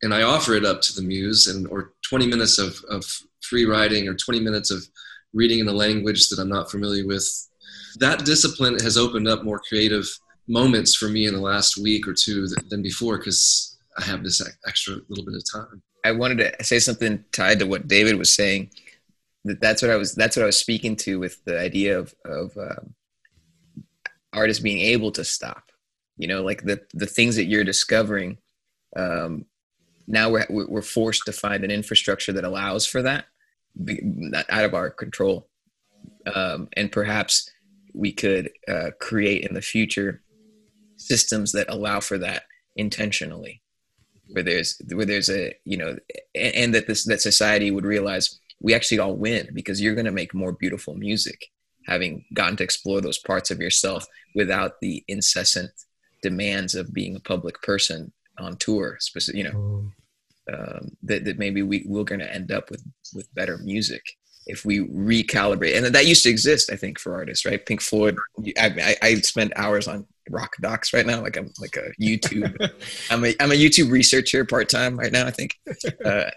And 0.03 0.15
I 0.15 0.23
offer 0.23 0.55
it 0.55 0.65
up 0.65 0.81
to 0.83 0.95
the 0.95 1.03
muse 1.03 1.49
and 1.49 1.67
or 1.67 1.95
20 2.09 2.29
minutes 2.29 2.57
of, 2.61 2.79
of 2.89 3.05
free 3.41 3.65
writing 3.65 4.07
or 4.07 4.15
20 4.15 4.39
minutes 4.39 4.71
of 4.71 4.87
reading 5.35 5.59
in 5.59 5.67
a 5.67 5.73
language 5.73 6.29
that 6.29 6.39
I'm 6.39 6.49
not 6.49 6.71
familiar 6.71 7.05
with. 7.05 7.27
That 7.99 8.25
discipline 8.25 8.79
has 8.85 8.97
opened 8.97 9.27
up 9.27 9.43
more 9.43 9.61
creative 9.69 10.07
moments 10.47 10.95
for 10.95 11.09
me 11.09 11.27
in 11.27 11.35
the 11.35 11.41
last 11.41 11.77
week 11.77 12.07
or 12.07 12.15
two 12.15 12.47
than 12.71 12.83
before 12.83 13.19
because 13.19 13.77
I 13.99 14.05
have 14.05 14.23
this 14.23 14.41
extra 14.65 14.95
little 15.09 15.25
bit 15.25 15.35
of 15.35 15.43
time. 15.53 15.83
I 16.05 16.13
wanted 16.13 16.39
to 16.39 16.65
say 16.65 16.79
something 16.79 17.25
tied 17.33 17.59
to 17.59 17.67
what 17.67 17.89
David 17.89 18.17
was 18.17 18.31
saying. 18.31 18.71
That 19.45 19.61
that's 19.61 19.83
what 19.83 19.91
I 19.91 19.97
was 19.97 20.15
that's 20.15 20.37
what 20.37 20.45
I 20.45 20.47
was 20.47 20.57
speaking 20.57 20.95
to 20.99 21.19
with 21.19 21.45
the 21.45 21.59
idea 21.59 21.99
of 21.99 22.15
of 22.25 22.57
um, 22.57 22.95
artists 24.37 24.63
being 24.63 24.81
able 24.81 25.11
to 25.11 25.25
stop 25.25 25.73
you 26.17 26.29
know 26.29 26.43
like 26.43 26.63
the 26.63 26.81
the 26.95 27.07
things 27.07 27.37
that 27.37 27.47
you're 27.47 27.65
discovering 27.65 28.39
um, 28.97 29.45
now 30.07 30.31
we're 30.31 30.47
we're 30.49 30.83
forced 30.83 31.25
to 31.27 31.33
find 31.33 31.65
an 31.65 31.71
infrastructure 31.71 32.33
that 32.33 32.45
allows 32.45 32.87
for 32.87 33.03
that 33.03 33.27
out 34.49 34.65
of 34.65 34.75
our 34.75 34.91
control. 34.91 35.49
Um, 36.35 36.69
and 36.77 36.91
perhaps 36.91 37.51
we 37.95 38.13
could 38.13 38.51
uh, 38.69 38.91
create 39.01 39.45
in 39.45 39.55
the 39.55 39.63
future 39.63 40.23
systems 40.97 41.53
that 41.53 41.69
allow 41.69 42.01
for 42.01 42.19
that 42.19 42.45
intentionally 42.77 43.63
where 44.29 44.43
there's 44.43 44.81
where 44.93 45.07
there's 45.07 45.31
a 45.31 45.55
you 45.65 45.77
know 45.77 45.97
and, 46.35 46.55
and 46.55 46.75
that 46.75 46.87
this 46.87 47.05
that 47.05 47.21
society 47.21 47.71
would 47.71 47.85
realize 47.85 48.41
we 48.61 48.75
actually 48.75 48.99
all 48.99 49.15
win 49.15 49.49
because 49.53 49.81
you're 49.81 49.95
going 49.95 50.07
to 50.07 50.11
make 50.11 50.35
more 50.35 50.53
beautiful 50.53 50.95
music 50.95 51.47
having 51.87 52.25
gotten 52.35 52.57
to 52.57 52.65
explore 52.65 53.01
those 53.01 53.19
parts 53.19 53.51
of 53.51 53.61
yourself 53.61 54.07
without 54.35 54.81
the 54.81 55.05
incessant 55.09 55.71
demands 56.23 56.75
of 56.75 56.93
being 56.93 57.17
a 57.17 57.21
public 57.21 57.61
person 57.63 58.13
on 58.39 58.57
tour 58.57 58.99
you 59.33 59.45
know 59.45 59.51
mm. 59.51 59.91
um, 60.53 60.91
that, 61.03 61.25
that 61.25 61.39
maybe 61.39 61.63
we, 61.63 61.85
we're 61.87 62.05
going 62.05 62.21
to 62.21 62.35
end 62.35 62.53
up 62.53 62.71
with 62.71 62.83
with 63.15 63.33
better 63.35 63.59
music 63.59 64.03
if 64.49 64.65
we 64.65 64.79
recalibrate. 64.79 65.77
And 65.77 65.87
that 65.87 66.07
used 66.07 66.23
to 66.25 66.31
exist 66.31 66.71
i 66.73 66.77
think 66.77 66.99
for 66.99 67.15
artists 67.15 67.45
right? 67.45 67.65
Pink 67.65 67.81
floyd 67.81 68.17
i, 68.59 68.97
I, 69.03 69.09
I 69.09 69.15
spend 69.17 69.53
hours 69.57 69.89
on 69.89 70.07
rock 70.29 70.57
docs 70.61 70.93
right 70.93 71.07
now 71.07 71.23
like 71.23 71.37
i'm 71.37 71.53
like 71.61 71.77
a 71.77 71.93
youtube 72.03 72.53
i'm 73.11 73.25
a 73.25 73.35
i'm 73.39 73.53
a 73.53 73.55
youtube 73.55 73.93
researcher 73.93 74.45
part-time 74.45 74.99
right 74.99 75.13
now 75.13 75.27
i 75.27 75.31
think. 75.31 75.55
Uh, 76.05 76.31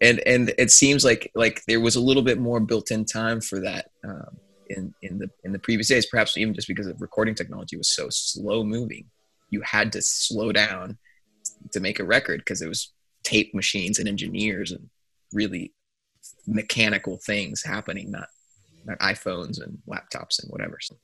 and 0.00 0.20
and 0.20 0.54
it 0.58 0.70
seems 0.70 1.04
like 1.04 1.30
like 1.34 1.62
there 1.66 1.80
was 1.80 1.96
a 1.96 2.00
little 2.00 2.22
bit 2.22 2.38
more 2.38 2.60
built-in 2.60 3.04
time 3.04 3.40
for 3.40 3.60
that 3.60 3.90
um, 4.04 4.38
in 4.70 4.94
in 5.02 5.18
the 5.18 5.28
in 5.44 5.52
the 5.52 5.58
previous 5.58 5.88
days 5.88 6.06
perhaps 6.06 6.36
even 6.36 6.54
just 6.54 6.68
because 6.68 6.86
of 6.86 7.00
recording 7.00 7.34
technology 7.34 7.76
was 7.76 7.94
so 7.94 8.08
slow 8.10 8.64
moving 8.64 9.04
you 9.50 9.60
had 9.62 9.92
to 9.92 10.00
slow 10.00 10.52
down 10.52 10.96
to 11.72 11.80
make 11.80 11.98
a 11.98 12.04
record 12.04 12.40
because 12.40 12.62
it 12.62 12.68
was 12.68 12.92
tape 13.24 13.54
machines 13.54 13.98
and 13.98 14.08
engineers 14.08 14.70
and 14.72 14.88
really 15.32 15.72
mechanical 16.46 17.18
things 17.26 17.62
happening 17.62 18.10
not 18.10 18.28
not 18.84 18.98
iPhones 18.98 19.62
and 19.62 19.78
laptops 19.88 20.42
and 20.42 20.50
whatever 20.50 20.78
so. 20.80 20.96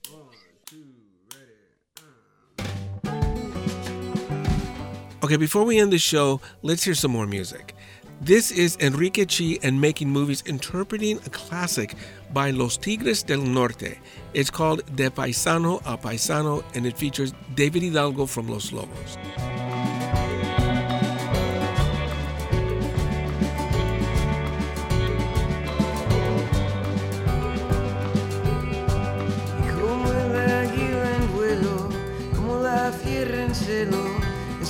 Okay, 5.23 5.37
before 5.37 5.65
we 5.65 5.79
end 5.79 5.93
the 5.93 5.99
show, 5.99 6.41
let's 6.63 6.85
hear 6.85 6.95
some 6.95 7.11
more 7.11 7.27
music. 7.27 7.75
This 8.21 8.51
is 8.51 8.79
Enrique 8.81 9.27
Chi 9.27 9.59
and 9.63 9.79
Making 9.79 10.09
Movies 10.11 10.43
interpreting 10.47 11.19
a 11.27 11.31
classic 11.31 11.95
by 12.33 12.51
Los 12.51 12.79
Tigres 12.79 13.23
del 13.23 13.43
Norte. 13.43 13.99
It's 14.33 14.51
called 14.51 14.83
De 14.97 15.11
Paisano 15.11 15.83
a 15.85 15.99
Paisano 15.99 16.65
and 16.75 16.87
it 16.87 16.97
features 16.97 17.35
David 17.55 17.83
Hidalgo 17.83 18.25
from 18.27 18.49
Los 18.49 18.73
Lobos. 18.73 19.19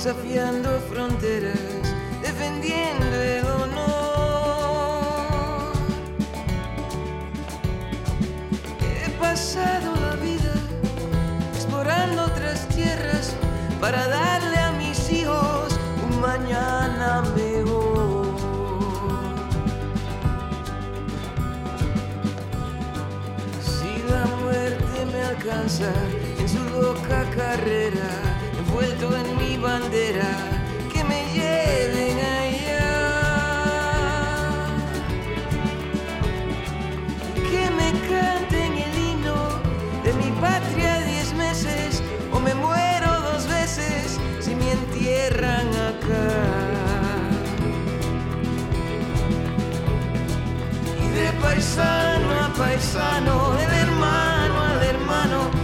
desafiando 0.07 0.79
fronteras, 0.89 1.66
en 25.79 26.49
su 26.49 26.63
loca 26.81 27.23
carrera, 27.35 28.09
envuelto 28.57 29.15
en 29.15 29.37
mi 29.37 29.57
bandera, 29.57 30.31
que 30.91 31.03
me 31.03 31.23
lleven 31.33 32.17
allá. 32.17 32.87
Que 37.35 37.69
me 37.79 37.91
canten 38.09 38.73
el 38.73 38.97
himno 38.97 39.61
de 40.03 40.13
mi 40.13 40.31
patria 40.41 40.99
diez 41.05 41.31
meses, 41.33 42.01
o 42.33 42.39
me 42.39 42.55
muero 42.55 43.21
dos 43.31 43.47
veces 43.47 44.19
si 44.39 44.55
me 44.55 44.71
entierran 44.71 45.67
acá. 45.91 46.27
Y 51.03 51.07
de 51.09 51.31
paisano 51.39 52.45
a 52.45 52.53
paisano, 52.57 53.51
del 53.51 53.73
hermano 53.73 54.59
al 54.59 54.83
hermano, 54.83 55.56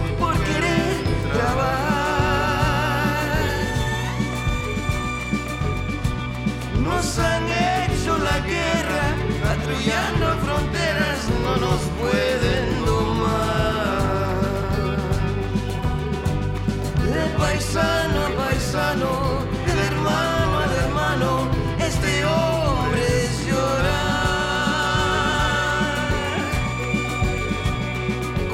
paisano 17.74 18.36
paisano, 18.36 19.42
hermano 19.66 20.58
hermano, 20.84 21.50
este 21.80 22.24
hombre 22.24 23.02
es 23.24 23.46
llorar. 23.46 23.90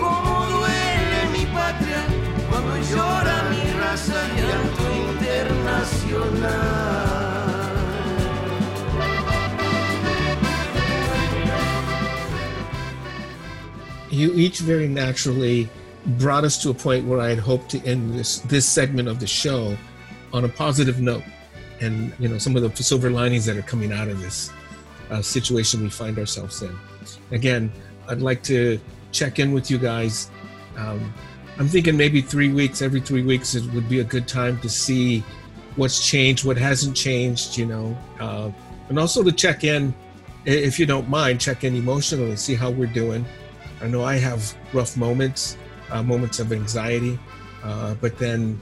Cómo 0.01 0.47
duele 0.47 1.21
mi 1.35 1.45
patria 1.53 2.03
cuando 2.49 2.73
llora 2.91 3.37
mi 3.51 3.63
raza, 3.79 4.21
llanto 4.37 4.85
internacional. 5.11 6.71
you 14.11 14.33
each 14.35 14.59
very 14.61 14.89
naturally 14.89 15.69
brought 16.18 16.44
us 16.44 16.61
to 16.62 16.70
a 16.70 16.75
point 16.75 17.07
where 17.07 17.20
I 17.20 17.29
had 17.29 17.38
hoped 17.38 17.70
to 17.70 17.85
end 17.85 18.14
this 18.14 18.40
this 18.40 18.66
segment 18.66 19.09
of 19.09 19.20
the 19.20 19.27
show 19.27 19.77
on 20.33 20.44
a 20.44 20.49
positive 20.49 21.01
note, 21.01 21.25
and 21.81 22.12
you 22.18 22.29
know 22.29 22.38
some 22.38 22.57
of 22.57 22.62
the 22.62 22.83
silver 22.83 23.11
linings 23.11 23.46
that 23.46 23.57
are 23.57 23.62
coming 23.62 23.92
out 23.92 24.09
of 24.09 24.20
this 24.20 24.53
uh, 25.11 25.23
situation 25.23 25.83
we 25.83 25.90
find 25.90 26.18
ourselves 26.18 26.62
in. 26.62 26.77
Again, 27.31 27.73
I'd 28.09 28.23
like 28.23 28.42
to 28.44 28.81
check 29.12 29.38
in 29.38 29.53
with 29.53 29.70
you 29.70 29.79
guys. 29.79 30.31
Um, 30.77 31.12
I'm 31.59 31.68
thinking 31.68 31.96
maybe 31.96 32.23
three 32.23 32.53
weeks, 32.53 32.81
every 32.81 33.01
three 33.01 33.23
weeks, 33.23 33.55
it 33.55 33.64
would 33.75 33.88
be 33.88 34.01
a 34.01 34.05
good 34.05 34.27
time 34.27 34.59
to 34.61 34.68
see 34.68 35.23
what's 35.77 36.07
changed, 36.07 36.44
what 36.44 36.57
hasn't 36.57 36.96
changed, 36.96 37.59
you 37.59 37.66
know, 37.66 37.96
uh, 38.18 38.51
and 38.88 38.99
also 38.99 39.23
to 39.23 39.33
check 39.33 39.62
in, 39.62 39.94
if 40.46 40.79
you 40.79 40.87
don't 40.87 41.09
mind, 41.09 41.40
check 41.40 41.64
in 41.64 41.77
emotionally, 41.77 42.37
see 42.37 42.55
how 42.55 42.70
we're 42.70 42.87
doing. 42.87 43.25
I 43.83 43.88
know 43.88 44.03
I 44.03 44.16
have 44.16 44.55
rough 44.73 44.96
moments, 44.96 45.57
uh, 45.90 46.03
moments 46.03 46.38
of 46.40 46.53
anxiety, 46.53 47.18
uh, 47.62 47.94
but 48.00 48.18
then, 48.18 48.61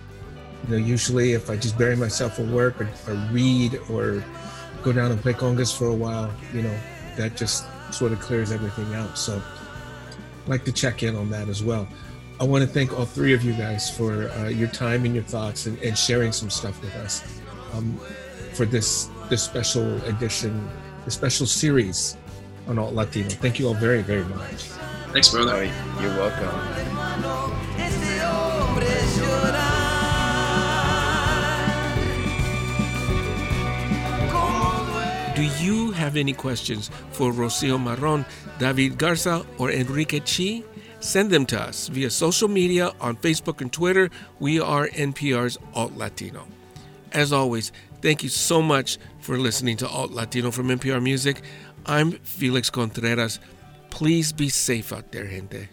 you 0.64 0.70
know, 0.70 0.76
usually 0.76 1.32
if 1.32 1.50
I 1.50 1.56
just 1.56 1.78
bury 1.78 1.96
myself 1.96 2.38
in 2.38 2.52
work 2.52 2.80
or, 2.80 2.88
or 3.06 3.14
read 3.30 3.78
or 3.90 4.24
go 4.82 4.92
down 4.92 5.10
and 5.10 5.20
play 5.20 5.32
congas 5.32 5.76
for 5.76 5.86
a 5.86 5.94
while, 5.94 6.32
you 6.52 6.62
know, 6.62 6.78
that 7.16 7.36
just 7.36 7.66
sort 7.92 8.12
of 8.12 8.20
clears 8.20 8.52
everything 8.52 8.94
out. 8.94 9.16
So, 9.18 9.40
I'd 10.44 10.48
like 10.48 10.64
to 10.64 10.72
check 10.72 11.02
in 11.02 11.14
on 11.14 11.30
that 11.30 11.48
as 11.48 11.62
well. 11.62 11.86
I 12.40 12.44
want 12.44 12.62
to 12.62 12.68
thank 12.68 12.96
all 12.96 13.04
three 13.04 13.34
of 13.34 13.42
you 13.42 13.52
guys 13.52 13.90
for 13.94 14.30
uh, 14.30 14.48
your 14.48 14.68
time 14.68 15.04
and 15.04 15.14
your 15.14 15.24
thoughts 15.24 15.66
and, 15.66 15.76
and 15.82 15.98
sharing 15.98 16.32
some 16.32 16.50
stuff 16.50 16.80
with 16.80 16.94
us 16.96 17.22
um, 17.74 17.98
for 18.54 18.64
this 18.64 19.10
this 19.28 19.42
special 19.42 20.02
edition, 20.04 20.68
this 21.04 21.14
special 21.14 21.46
series 21.46 22.16
on 22.66 22.78
Alt 22.78 22.94
Latino. 22.94 23.28
Thank 23.28 23.58
you 23.58 23.68
all 23.68 23.74
very, 23.74 24.02
very 24.02 24.24
much. 24.24 24.70
Thanks, 25.18 25.31
brother. 25.31 25.54
Oh, 25.57 26.00
you're 26.00 26.14
welcome. 26.14 26.46
hermano, 26.46 27.52
este 27.76 28.22
hombre 28.22 28.87
es 28.87 29.18
llorar. 29.18 29.59
Cómo 34.31 34.87
duele. 34.87 35.35
Do 35.35 35.42
you 35.61 35.90
have 35.90 36.16
any 36.16 36.33
questions 36.33 36.92
for 37.11 37.33
Rocio 37.33 37.78
Marron, 37.83 38.24
David 38.61 38.96
Garza, 38.96 39.44
or 39.59 39.72
Enrique 39.72 40.20
Chi? 40.20 40.62
Send 41.00 41.33
them 41.33 41.46
to 41.46 41.61
us 41.62 41.88
via 41.88 42.11
social 42.11 42.46
media 42.46 42.92
on 43.00 43.16
Facebook 43.16 43.61
and 43.61 43.72
Twitter. 43.72 44.11
We 44.38 44.61
are 44.61 44.87
NPR's 44.87 45.59
Alt 45.74 45.96
Latino. 45.96 46.46
As 47.11 47.33
always, 47.33 47.72
thank 48.02 48.22
you 48.22 48.28
so 48.28 48.62
much 48.62 48.98
for 49.18 49.37
listening 49.37 49.78
to 49.78 49.88
Alt 49.88 50.12
Latino 50.12 50.52
from 50.52 50.68
NPR 50.68 51.02
Music. 51.02 51.42
I'm 51.87 52.12
Felix 52.22 52.70
Contreras. 52.70 53.40
Please 53.90 54.33
be 54.33 54.48
safe 54.48 54.92
out 54.92 55.11
there, 55.11 55.27
gente. 55.27 55.68